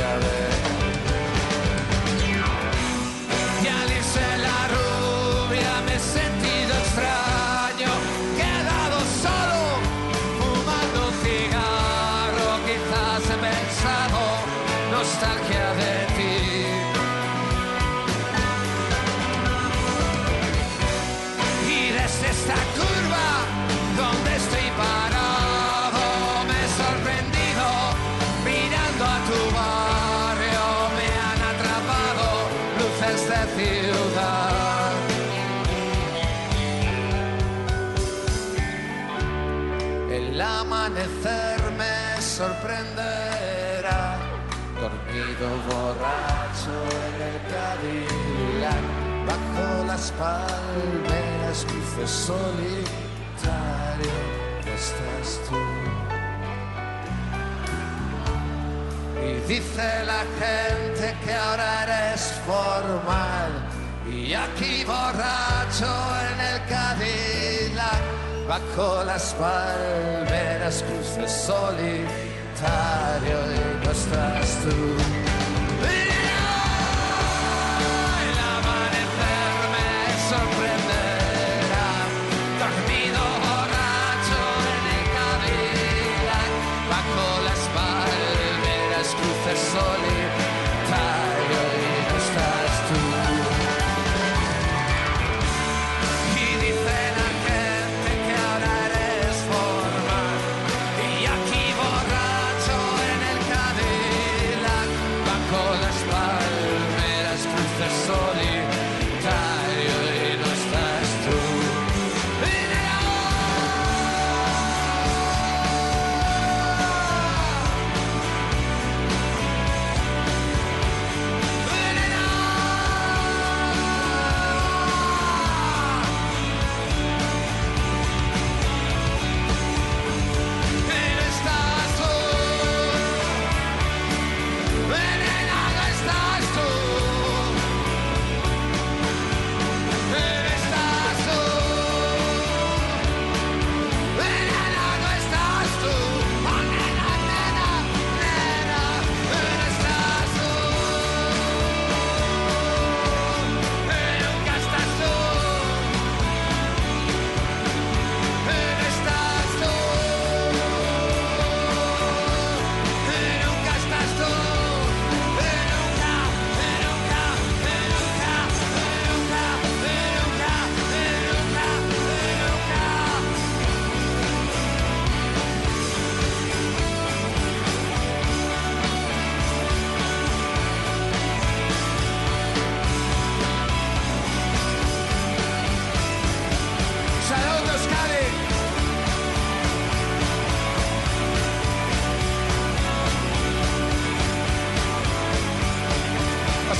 [3.62, 4.85] Y al irse la
[42.36, 44.18] sorprenderá.
[44.78, 48.84] Dormido borracho en el Cadillac
[49.28, 52.96] bajo las palmeras cruce solitario
[54.76, 55.62] estás tú.
[59.26, 63.50] Y dice la gente que ahora eres formal
[64.06, 65.92] y aquí borracho
[66.28, 68.02] en el Cadillac
[68.46, 71.26] bajo las palmeras cruce
[72.66, 75.25] solitario y no estás tú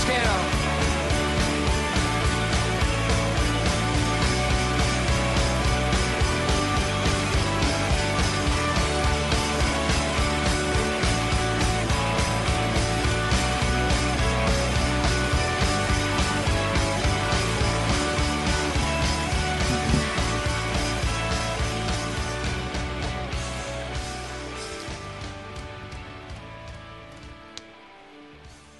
[0.06, 0.65] quiero.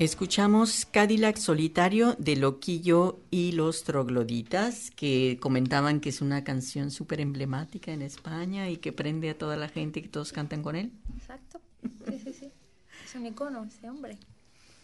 [0.07, 7.21] Escuchamos Cadillac Solitario de Loquillo y los Trogloditas, que comentaban que es una canción súper
[7.21, 10.77] emblemática en España y que prende a toda la gente y que todos cantan con
[10.77, 10.93] él.
[11.19, 11.61] Exacto.
[11.83, 12.53] Sí, sí, sí.
[13.05, 14.17] Es un icono ese hombre.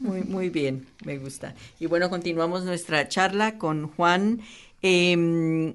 [0.00, 1.54] Muy, muy bien, me gusta.
[1.78, 4.40] Y bueno, continuamos nuestra charla con Juan.
[4.82, 5.72] Eh,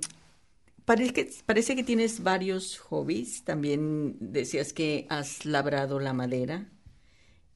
[0.84, 3.46] parece, que, parece que tienes varios hobbies.
[3.46, 6.68] También decías que has labrado la madera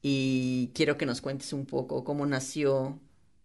[0.02, 2.98] y quiero que nos cuentes un poco cómo nació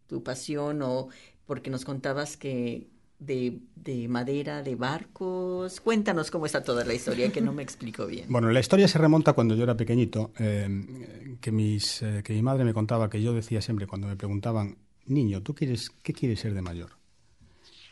[0.08, 1.10] tu pasión o
[1.46, 2.88] porque nos contabas que
[3.20, 5.80] de, de, madera, de barcos.
[5.82, 8.26] Cuéntanos cómo está toda la historia, que no me explico bien.
[8.30, 12.42] Bueno, la historia se remonta cuando yo era pequeñito, eh, que, mis, eh, que mi
[12.42, 16.40] madre me contaba que yo decía siempre cuando me preguntaban, niño, ¿tú quieres, qué quieres
[16.40, 16.92] ser de mayor?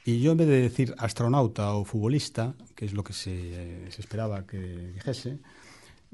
[0.03, 3.91] Y yo en vez de decir astronauta o futbolista, que es lo que se, eh,
[3.91, 4.59] se esperaba que
[4.93, 5.39] dijese,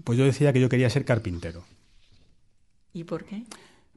[0.04, 1.66] pues yo decía que yo quería ser carpintero.
[2.94, 3.44] ¿Y por qué?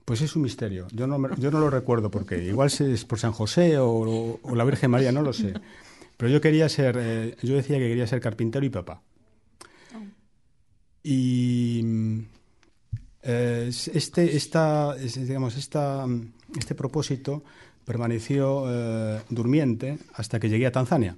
[0.05, 0.87] Pues es un misterio.
[0.93, 2.43] Yo no, me, yo no lo recuerdo por qué.
[2.45, 5.55] Igual es por San José o, o, la Virgen María, no lo sé.
[6.17, 9.03] Pero yo quería ser, eh, yo decía que quería ser carpintero y papá.
[9.95, 10.05] Oh.
[11.03, 11.85] Y
[13.23, 16.07] eh, este, esta, digamos, esta,
[16.57, 17.43] este propósito
[17.85, 21.17] permaneció eh, durmiente hasta que llegué a Tanzania.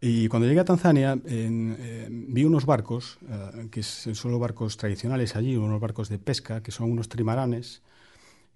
[0.00, 5.34] Y cuando llegué a Tanzania eh, vi unos barcos, eh, que son solo barcos tradicionales
[5.34, 7.82] allí, unos barcos de pesca, que son unos trimaranes,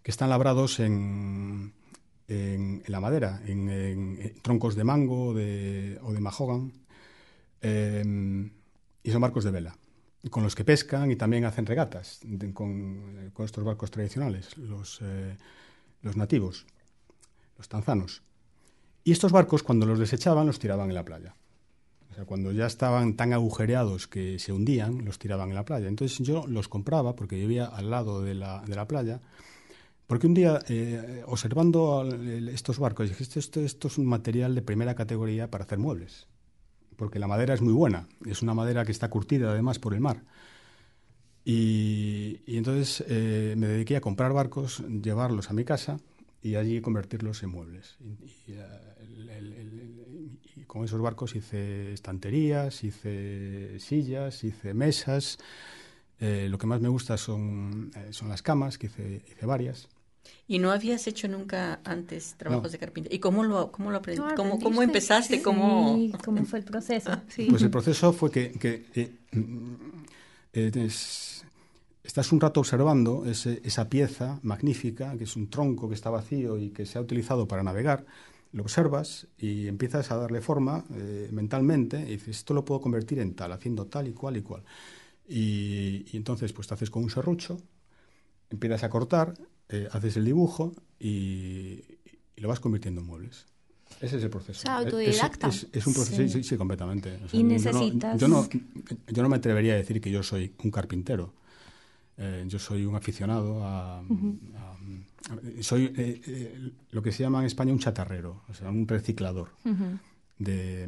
[0.03, 1.72] que están labrados en,
[2.28, 6.72] en, la madera, en, troncos de mango de, o de mahogán,
[7.61, 8.51] eh,
[9.03, 9.76] y son barcos de vela,
[10.30, 12.20] con los que pescan y también hacen regatas
[12.55, 15.36] con, con, estos barcos tradicionales, los, eh,
[16.03, 16.66] los nativos,
[17.59, 18.22] los tanzanos.
[19.05, 21.34] Y estos barcos, cuando los desechaban, los tiraban en la playa.
[22.11, 25.88] O sea, cuando ya estaban tan agujereados que se hundían, los tiraban en la playa.
[25.88, 29.20] Entonces yo los compraba porque vivía al lado de la, de la playa.
[30.07, 32.07] Porque un día, eh, observando
[32.53, 36.26] estos barcos, dije, esto, esto, esto es un material de primera categoría para hacer muebles.
[36.96, 38.07] Porque la madera es muy buena.
[38.26, 40.22] Es una madera que está curtida además por el mar.
[41.44, 45.98] Y, entonces eh, me dediqué a comprar barcos, llevarlos a mi casa
[46.43, 47.97] y allí convertirlos en muebles.
[48.01, 55.38] Y, y, el, el, el, y, con esos barcos hice estanterías, hice sillas, hice mesas.
[56.18, 59.88] Eh, lo que más me gusta son, eh, son las camas, que hice, hice, varias.
[60.47, 62.70] ¿Y no habías hecho nunca antes trabajos no.
[62.70, 63.16] de carpintería?
[63.16, 64.30] ¿Y cómo lo, cómo lo aprendiste?
[64.30, 65.36] No, ¿Cómo, ¿Cómo, empezaste?
[65.36, 65.99] Sí, ¿Cómo...
[66.24, 67.11] ¿Cómo fue el proceso?
[67.28, 67.47] Sí.
[67.51, 68.84] Pues el proceso fue que, que
[70.53, 71.45] eh, es,
[72.05, 76.59] estás un rato observando ese, esa pieza magnífica, que es un tronco que está vacío
[76.59, 78.05] y que se ha utilizado para navegar,
[78.53, 83.18] lo observas y empiezas a darle forma eh, mentalmente y dices, esto lo puedo convertir
[83.18, 84.62] en tal, haciendo tal y cual y cual.
[85.26, 87.59] Y, y entonces pues te haces con un serrucho,
[88.50, 89.34] empiezas a cortar,
[89.68, 91.82] eh, haces el dibujo y,
[92.36, 93.46] y, lo vas convirtiendo en muebles.
[94.00, 94.61] Ese es el proceso.
[94.61, 95.48] O sea, autodidacta.
[95.48, 97.20] Es, es, es, un proceso, sí, sí, sí completamente.
[97.24, 98.20] O sea, y necesitas...
[98.20, 101.32] Yo no, yo, no, yo no me atrevería a decir que yo soy un carpintero.
[102.24, 104.38] Eh, yo soy un aficionado a, uh -huh.
[104.56, 108.86] a soy eh, eh, lo que se llama en España un chatarrero, o sea, un
[108.86, 109.98] reciclador uh -huh.
[110.38, 110.86] de,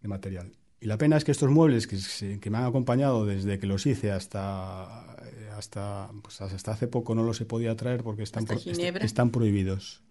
[0.00, 0.50] de, material.
[0.80, 1.98] Y la pena es que estos muebles que,
[2.40, 5.14] que, me han acompañado desde que los hice hasta
[5.58, 9.30] hasta pues hasta hace poco no los he podido traer porque están pro, est están
[9.30, 10.02] prohibidos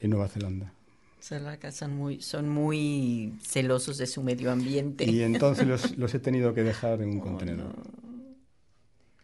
[0.00, 0.72] en Nueva Zelanda.
[1.20, 5.04] Son muy, son muy celosos de su medio ambiente.
[5.10, 7.74] Y entonces los, los he tenido que dejar en un oh, contenedor.
[7.78, 8.03] No.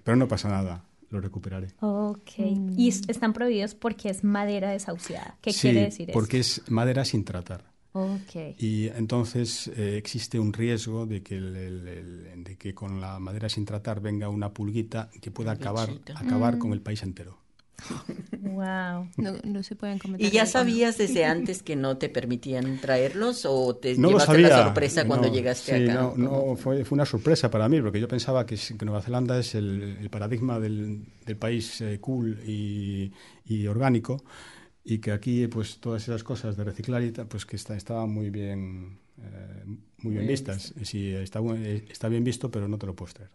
[0.04, 1.68] Pero no pasa nada, lo recuperaré.
[1.80, 2.38] Ok.
[2.38, 2.78] Mm.
[2.78, 5.36] ¿Y están prohibidos porque es madera desahuciada?
[5.40, 6.18] ¿Qué sí, quiere decir eso?
[6.18, 7.70] porque es madera sin tratar.
[7.92, 8.54] Okay.
[8.56, 13.18] Y entonces eh, existe un riesgo de que, el, el, el, de que con la
[13.18, 16.58] madera sin tratar venga una pulguita que pueda acabar, acabar mm.
[16.60, 17.39] con el país entero.
[18.40, 19.08] Wow.
[19.16, 20.26] No, no, se pueden comentar.
[20.26, 24.48] ¿Y ya sabías desde antes que no te permitían traerlos o te no llevaste sabía.
[24.48, 25.94] la sorpresa cuando no, llegaste sí, acá?
[25.94, 29.38] No, no fue, fue, una sorpresa para mí porque yo pensaba que, que Nueva Zelanda
[29.38, 33.12] es el, el paradigma del, del país eh, cool y,
[33.44, 34.24] y, orgánico
[34.84, 38.10] y que aquí pues todas esas cosas de reciclar y tal, pues que está, estaban
[38.10, 40.74] muy bien eh, muy bien, bien vistas.
[40.74, 40.84] Visto.
[40.84, 41.40] Sí, está,
[41.90, 43.30] está bien visto, pero no te lo puedes traer.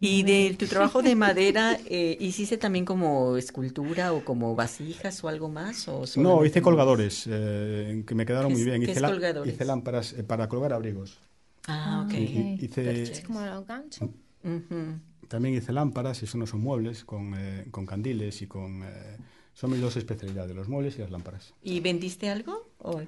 [0.00, 5.28] Y de tu trabajo de madera, eh, ¿hiciste también como escultura o como vasijas o
[5.28, 5.88] algo más?
[5.88, 8.82] O No, hice colgadores eh, que me quedaron ¿Qué muy bien.
[8.82, 9.54] qué Hice, colgadores?
[9.54, 11.18] hice lámparas eh, para colgar abrigos.
[11.66, 12.14] Ah, ok.
[12.14, 12.18] Y-
[12.60, 14.08] y- hice, Es como los ganchos.
[14.44, 15.00] Ujú.
[15.28, 18.82] también hice lámparas, y eso no son muebles, con, eh, con candiles y con...
[18.84, 19.16] eh,
[19.52, 21.52] son mis dos especialidades, los muebles y las lámparas.
[21.62, 22.68] ¿Y vendiste algo?
[22.78, 23.02] O-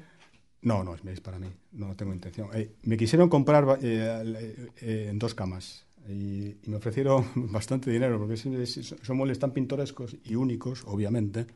[0.62, 2.50] No, no, es para mí, no tengo intención.
[2.52, 7.90] Eh, me quisieron comprar eh, eh, eh, en dos camas y, y me ofrecieron bastante
[7.90, 8.46] dinero porque es-
[8.76, 11.46] es- son muebles tan pintorescos y únicos, obviamente,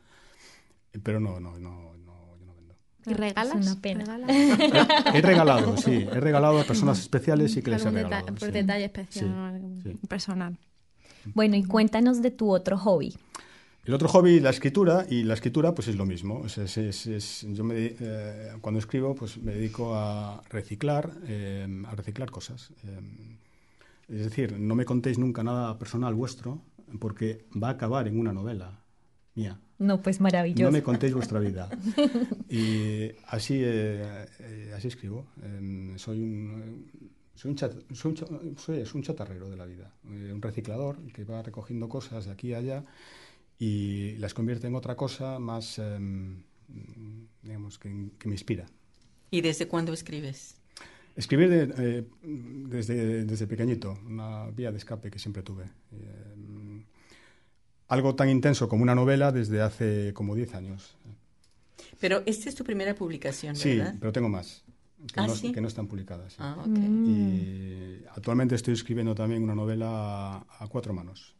[1.03, 2.75] pero no, no, no, no, yo no vendo.
[3.05, 3.55] ¿Y regalas?
[3.55, 4.05] una pena.
[4.05, 5.15] ¿Regalas?
[5.15, 8.25] He regalado, sí, he regalado a personas especiales y que les he regalado.
[8.27, 8.53] deta- por sí.
[8.53, 10.07] detalle especial, Sí, sí.
[10.07, 10.57] personal.
[11.33, 13.13] Bueno, y cuéntanos de tu otro hobby.
[13.83, 16.43] El otro hobby, la escritura, y la escritura pues es lo mismo.
[16.45, 21.95] Es- es- es- yo me, eh, cuando escribo pues me dedico a reciclar, eh, a
[21.95, 22.71] reciclar cosas.
[22.83, 22.99] Eh,
[24.07, 26.61] es decir, no me contéis nunca nada personal vuestro,
[26.99, 28.83] porque va a acabar en una novela
[29.35, 29.59] mía.
[29.79, 30.63] No, pues maravilloso.
[30.63, 31.69] No me contéis vuestra vida.
[32.49, 35.27] Y así, eh, eh, así escribo.
[35.43, 36.89] Eh, soy un,
[37.33, 40.99] soy un, chat- soy un soy- es un chatarrero de la vida, eh, un reciclador
[41.11, 42.83] que va recogiendo cosas de aquí a allá
[43.59, 45.97] y las convierte en otra cosa más, eh,
[47.43, 48.65] digamos, que, que me inspira.
[49.31, 50.55] ¿Y desde cuándo escribes?
[51.15, 55.63] Escribir de- eh, desde, desde pequeñito, una vía de escape que siempre tuve.
[55.93, 56.83] Eh,
[57.87, 60.97] algo tan intenso como una novela desde hace como 10 años.
[61.99, 63.95] Pero esta es tu primera publicación, Sí, ¿verdad?
[63.99, 64.63] pero tengo más,
[65.13, 65.51] que, ¿Ah, no, sí?
[65.51, 66.33] que no están publicadas.
[66.33, 66.37] sí.
[66.41, 66.67] Ah, ok.
[66.67, 67.05] Mm.
[67.07, 71.35] Y actualmente estoy escribiendo también una novela a, cuatro manos,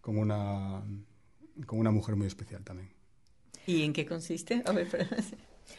[0.00, 0.82] con una,
[1.66, 2.90] con una mujer muy especial también.
[3.66, 4.62] ¿Y en qué consiste?
[4.66, 4.88] A ver,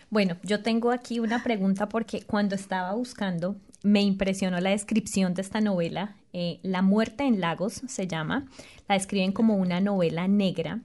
[0.09, 5.41] Bueno, yo tengo aquí una pregunta porque cuando estaba buscando me impresionó la descripción de
[5.41, 6.15] esta novela.
[6.33, 8.47] eh, la muerte en Lagos se llama.
[8.89, 10.81] La describen como una novela negra.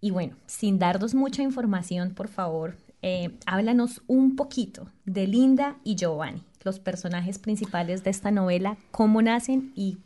[0.00, 5.96] Y bueno, sin darnos mucha información, por favor, eh, háblanos un poquito de Linda y
[5.96, 9.98] Giovanni, los personajes principales de esta novela, cómo nacen y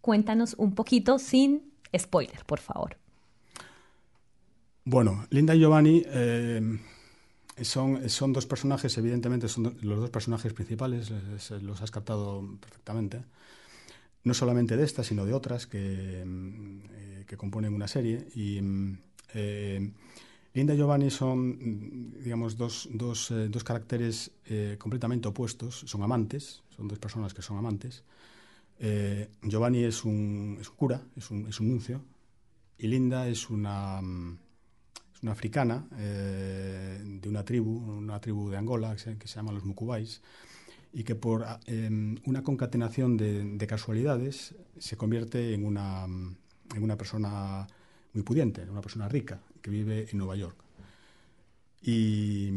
[0.00, 1.62] cuéntanos un poquito sin
[1.96, 2.96] spoiler, por favor.
[4.84, 6.78] Bueno, Linda y Giovanni eh,
[7.62, 11.12] son, son dos personajes, evidentemente son los dos personajes principales,
[11.62, 13.22] los has captado perfectamente.
[14.22, 18.28] No solamente de esta, sino de otras que, eh, que componen una serie.
[18.34, 18.60] Y
[19.34, 19.92] eh,
[20.52, 24.30] Linda y Giovanni son, digamos, dos, dos, eh, dos caracteres
[24.78, 25.84] completamente opuestos.
[25.86, 28.04] Son amantes, son dos personas que son amantes.
[29.42, 32.02] Giovanni es un, es un cura, es un, es un nuncio,
[32.78, 34.00] y Linda es una,
[35.22, 40.22] una africana eh, de una tribu, una tribu de Angola que se, llama los Mukubais,
[40.92, 46.96] y que por em, una concatenación de, de casualidades se convierte en una, en una
[46.96, 47.66] persona
[48.12, 50.56] muy pudiente, una persona rica, que vive en Nueva York.
[51.82, 52.50] Y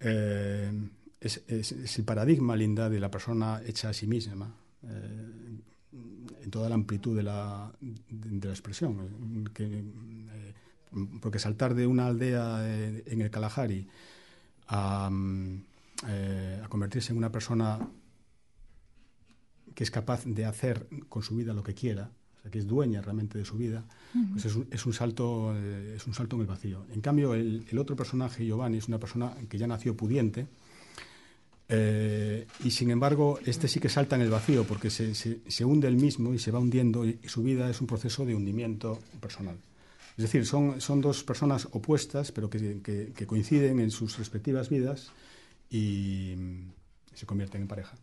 [0.00, 0.72] eh,
[1.20, 5.58] es, el paradigma, Linda, de la persona hecha a sí misma, eh,
[6.42, 8.98] en toda la amplitud de la, de, la expresión.
[9.00, 9.84] eh, que,
[11.20, 13.86] porque saltar de una aldea eh, en el Kalahari
[14.68, 15.62] a, mm,
[16.08, 17.78] eh, a convertirse en una persona
[19.74, 22.66] que es capaz de hacer con su vida lo que quiera, o sea, que es
[22.66, 23.84] dueña realmente de su vida,
[24.32, 26.86] pues es un, es un salto, eh, es un salto en el vacío.
[26.94, 30.46] En cambio, el, el otro personaje, Giovanni, es una persona que ya nació pudiente,
[31.68, 35.64] eh, y sin embargo, este sí que salta en el vacío porque se, se- se
[35.64, 38.34] hunde él mismo y se va hundiendo y, y su vida es un proceso de
[38.34, 39.56] hundimiento personal.
[40.16, 44.68] Es decir, son, son dos personas opuestas, pero que, que- que coinciden en sus respectivas
[44.70, 45.10] vidas
[45.70, 46.34] y
[47.14, 47.96] se convierten en pareja.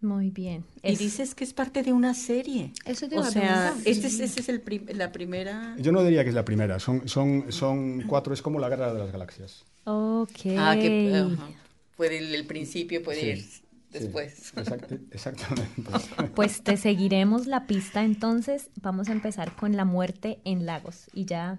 [0.00, 0.64] Muy bien.
[0.82, 2.72] Y Es- dices que es parte de una serie.
[2.84, 5.76] Eso te O sea, este es, este es el prim- la primera...
[5.78, 8.92] Yo no diría que es la primera, son, son, son cuatro, es como la guerra
[8.92, 9.64] de las galaxias.
[9.84, 10.30] Ok.
[10.58, 11.48] Ah, que ajá.
[11.96, 13.44] puede el, el principio, puede Sí, ir
[13.92, 14.52] sí, después.
[14.56, 15.90] exact- exactamente.
[16.34, 18.70] Pues te seguiremos la pista entonces.
[18.80, 21.58] Vamos a empezar con la muerte en Lagos y ya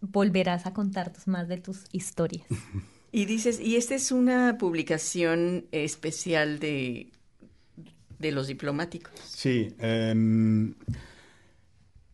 [0.00, 2.46] volverás a contarnos más de tus historias.
[3.12, 7.10] Y dices, y esta es una publicación especial de,
[8.18, 9.12] de los diplomáticos.
[9.24, 10.74] Sí, em,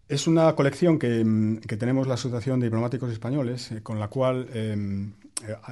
[0.08, 4.08] es una colección que, em, que tenemos la Asociación de Diplomáticos Españoles, eh, con la
[4.08, 5.12] cual em,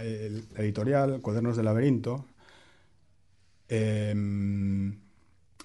[0.01, 2.24] eh, el editorial Cuadernos del Laberinto
[3.69, 4.99] em,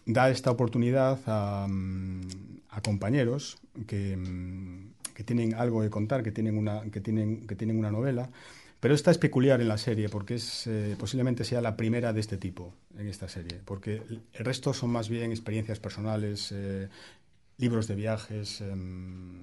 [0.05, 2.21] da esta oportunidad a, mm,
[2.83, 7.77] compañeros que, mm, que tienen algo que contar, que tienen una, que tienen, que tienen
[7.77, 8.29] una novela,
[8.83, 12.19] Pero esta es peculiar en la serie porque es eh, posiblemente sea la primera de
[12.19, 16.89] este tipo en esta serie, porque el resto son más bien experiencias personales, eh,
[17.59, 19.39] libros de viajes, em,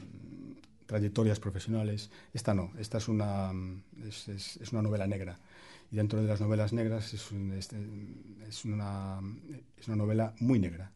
[0.85, 2.11] trayectorias profesionales.
[2.35, 3.51] Esta no, esta es una,
[4.07, 5.39] es, es, una novela negra.
[5.91, 7.69] Y dentro de las novelas negras es, es,
[8.49, 9.21] es una,
[9.79, 10.93] es una novela muy negra.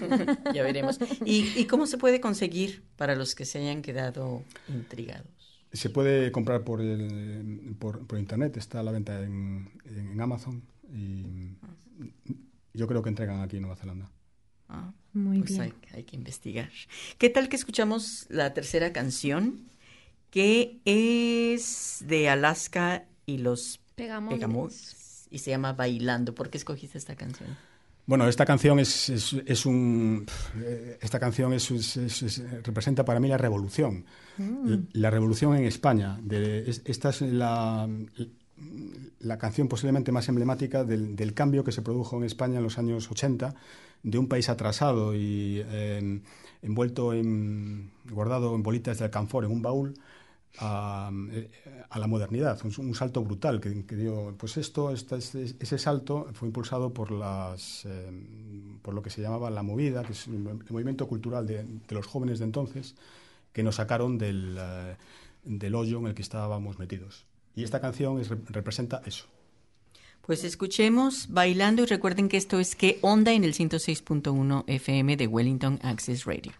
[0.54, 0.98] ya veremos.
[1.24, 5.26] ¿Y, ¿Y, cómo se puede conseguir para los que se hayan quedado intrigados?
[5.72, 10.62] Se puede comprar por, el, por, por internet, está a la venta en, en, Amazon
[10.92, 11.56] y
[12.72, 14.10] yo creo que entregan aquí en Nueva Zelanda.
[14.68, 15.62] Ah, Muy pues bien.
[15.62, 16.70] Hay, hay, que investigar.
[17.18, 19.68] ¿Qué tal que escuchamos la tercera canción?
[20.30, 26.34] Que es de Alaska y los Pegamoides y se llama Bailando.
[26.34, 27.56] ¿Por qué escogiste esta canción?
[28.06, 30.26] Bueno, esta canción es, es, es un
[30.62, 31.68] eh, esta canción es,
[32.62, 34.04] representa para mí la revolución,
[34.38, 34.74] mm.
[34.92, 36.16] la, revolución en España.
[36.22, 37.88] De, esta es la,
[39.18, 42.78] la canción posiblemente más emblemática del, del, cambio que se produjo en España en los
[42.78, 43.56] años 80,
[44.04, 46.20] de un país atrasado y eh,
[46.62, 49.94] envuelto en guardado en bolitas de alcanfor en un baúl
[50.58, 51.50] a, eh,
[51.88, 54.34] a la modernidad, un, salto brutal que, dio.
[54.36, 58.10] Pues esto, esta, ese salto fue impulsado por, las, eh,
[58.82, 60.38] por lo que se llamaba la movida, que es el,
[60.70, 62.94] movimiento cultural de, los jóvenes de entonces,
[63.52, 64.96] que nos sacaron del, uh,
[65.44, 67.24] del hoyo en el que estábamos metidos.
[67.54, 69.26] Y esta canción es, representa eso.
[70.26, 75.26] Pues escuchemos bailando y recuerden que esto es que onda en el 106.1 FM de
[75.28, 76.52] Wellington Access Radio.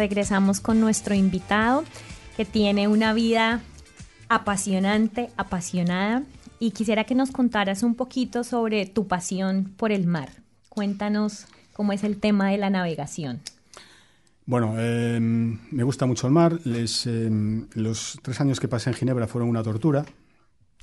[0.00, 1.84] Regresamos con nuestro invitado
[2.34, 3.60] que tiene una vida
[4.30, 6.22] apasionante, apasionada
[6.58, 10.30] y quisiera que nos contaras un poquito sobre tu pasión por el mar.
[10.70, 11.44] Cuéntanos
[11.74, 13.40] cómo es el tema de la navegación.
[14.46, 16.58] Bueno, em, me gusta mucho el mar.
[16.64, 20.06] Em, los tres años que pasé en Ginebra fueron una tortura,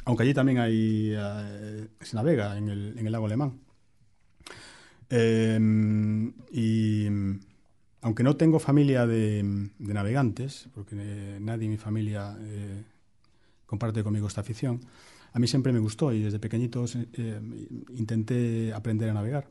[0.05, 3.59] aunque allí también hay, eh, se navega en el, lago alemán.
[5.09, 7.07] Em, y
[8.07, 9.43] aunque no tengo familia de,
[9.77, 10.95] navegantes, porque
[11.39, 12.83] nadie en mi familia eh,
[13.65, 14.81] comparte conmigo esta afición,
[15.33, 17.41] a mí siempre me gustó y desde pequeñitos eh,
[17.95, 19.47] intenté aprender a navegar.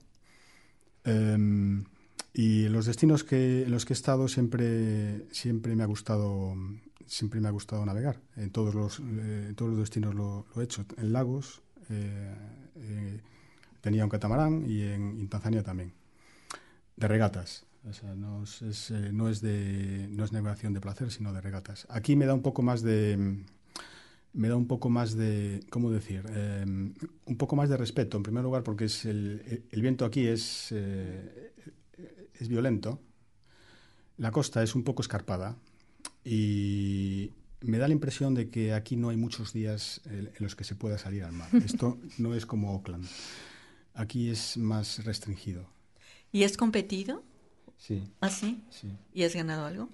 [2.34, 6.54] Y los destinos que, en los que he estado siempre, siempre me ha gustado
[7.06, 8.20] siempre me ha gustado navegar.
[8.36, 10.84] En todos los, eh, todos los destinos lo, he hecho.
[10.98, 12.34] En lagos eh,
[12.76, 13.20] eh,
[13.80, 15.92] tenía un catamarán y en, Tanzania también.
[16.96, 17.65] De regatas.
[17.88, 21.86] O sea, no es, no, es de, no es navegación de placer, sino de regatas.
[21.88, 23.44] Aquí me da un poco más de
[24.32, 26.22] me da un poco más de, ¿cómo decir?
[27.24, 30.72] un poco más de respeto, en primer lugar, porque es el, el viento aquí es,
[30.72, 33.00] es violento,
[34.18, 35.56] la costa es un poco escarpada
[36.24, 40.64] y me da la impresión de que aquí no hay muchos días en los que
[40.64, 41.48] se pueda salir al mar.
[41.64, 43.06] Esto no es como Oakland.
[43.94, 45.68] Aquí es más restringido.
[46.32, 47.22] ¿Y es competido?
[47.76, 48.02] Sí.
[48.20, 48.62] ¿Ah, sí?
[48.70, 48.88] Sí.
[49.12, 49.88] ¿Y has ganado algo?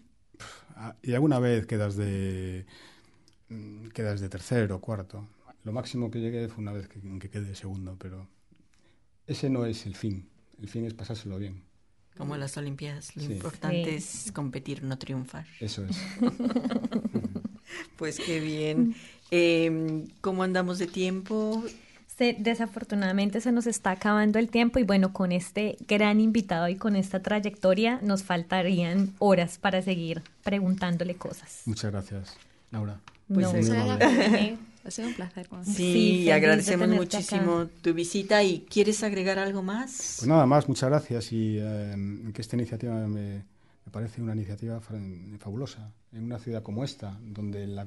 [0.77, 2.67] Ah, y alguna vez quedas de
[3.49, 5.29] mm, quedas de tercero o cuarto.
[5.65, 8.29] Lo máximo que llegué fue una vez que, que quedé segundo, pero
[9.27, 10.29] ese no es el fin.
[10.61, 11.65] El fin es pasárselo bien.
[12.17, 15.47] Como las Olimpiadas, lo importante es competir, no triunfar.
[15.61, 15.97] Eso es.
[17.97, 18.95] pues qué bien.
[19.31, 21.65] Em, ¿Cómo andamos de tiempo?
[22.19, 26.97] Desafortunadamente se nos está acabando el tiempo y bueno, con este gran invitado y con
[26.97, 31.63] esta trayectoria nos faltarían horas para seguir preguntándole cosas.
[31.67, 32.37] Muchas gracias,
[32.71, 33.01] Laura.
[33.29, 33.49] Pues
[34.85, 35.49] Ha sido un placer.
[35.65, 38.43] Sí, agradecemos muchísimo tu visita.
[38.43, 40.17] ¿Y quieres agregar algo más?
[40.19, 41.33] Pues nada más, muchas gracias.
[41.33, 41.95] Y eh,
[42.35, 43.45] que esta iniciativa me,
[43.93, 44.81] parece una iniciativa
[45.39, 45.93] fabulosa.
[46.13, 47.87] En una ciudad como esta, donde la,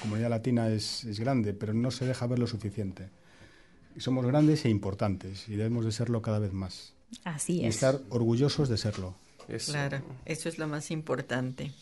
[0.00, 3.10] comunidad latina es, grande, pero no se deja ver lo suficiente.
[3.96, 6.92] Somos grandes e importantes y debemos de serlo cada vez más.
[7.24, 7.64] Así es.
[7.64, 9.14] Y estar orgullosos de serlo.
[9.66, 11.72] Claro, eso es lo más importante.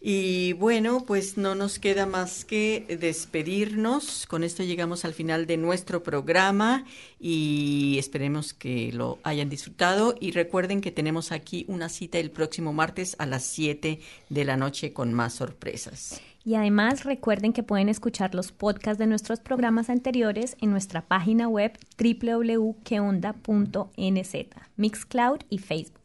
[0.00, 4.26] Y bueno, pues no nos queda más que despedirnos.
[4.26, 6.86] Con esto llegamos al final de nuestro programa
[7.18, 10.14] y esperemos que lo hayan disfrutado.
[10.18, 14.00] Y recuerden que tenemos aquí una cita el próximo martes a las 7
[14.30, 16.22] de la noche con más sorpresas.
[16.44, 21.48] Y además recuerden que pueden escuchar los podcasts de nuestros programas anteriores en nuestra página
[21.48, 24.34] web www.queonda.nz,
[24.76, 26.00] Mixcloud y Facebook.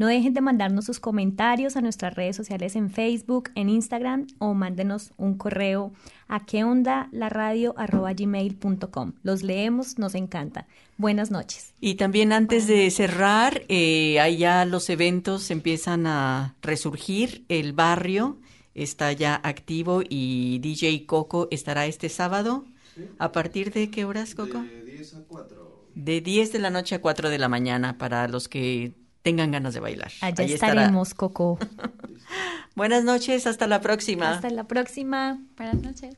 [0.00, 4.54] No dejen de mandarnos sus comentarios a nuestras redes sociales en Facebook, en Instagram o
[4.54, 5.92] mándenos un correo
[6.26, 9.12] a queondalaradio.gmail.com.
[9.22, 10.66] Los leemos, nos encanta.
[10.96, 11.74] Buenas noches.
[11.82, 17.44] Y también antes de cerrar, eh, ya los eventos empiezan a resurgir.
[17.50, 18.38] El barrio
[18.74, 22.64] está ya activo y DJ Coco estará este sábado.
[23.18, 24.60] ¿A partir de qué horas, Coco?
[24.60, 25.86] De 10 a 4.
[25.94, 28.92] De 10 de la noche a 4 de la mañana para los que
[29.22, 30.12] tengan ganas de bailar.
[30.20, 31.58] Allá estaremos, Coco.
[32.74, 34.30] Buenas noches, hasta la próxima.
[34.30, 35.40] Hasta la próxima.
[35.56, 36.16] Buenas noches.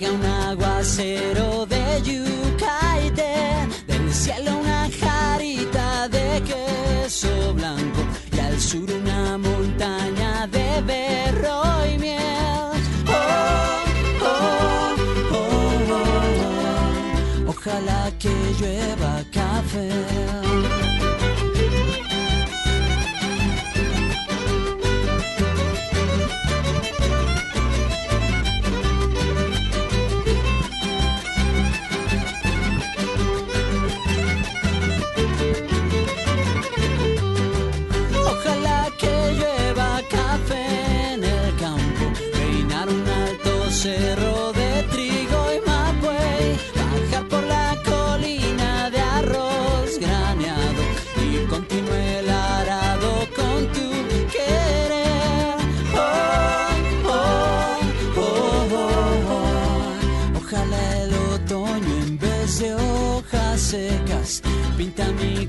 [0.00, 1.59] De yuca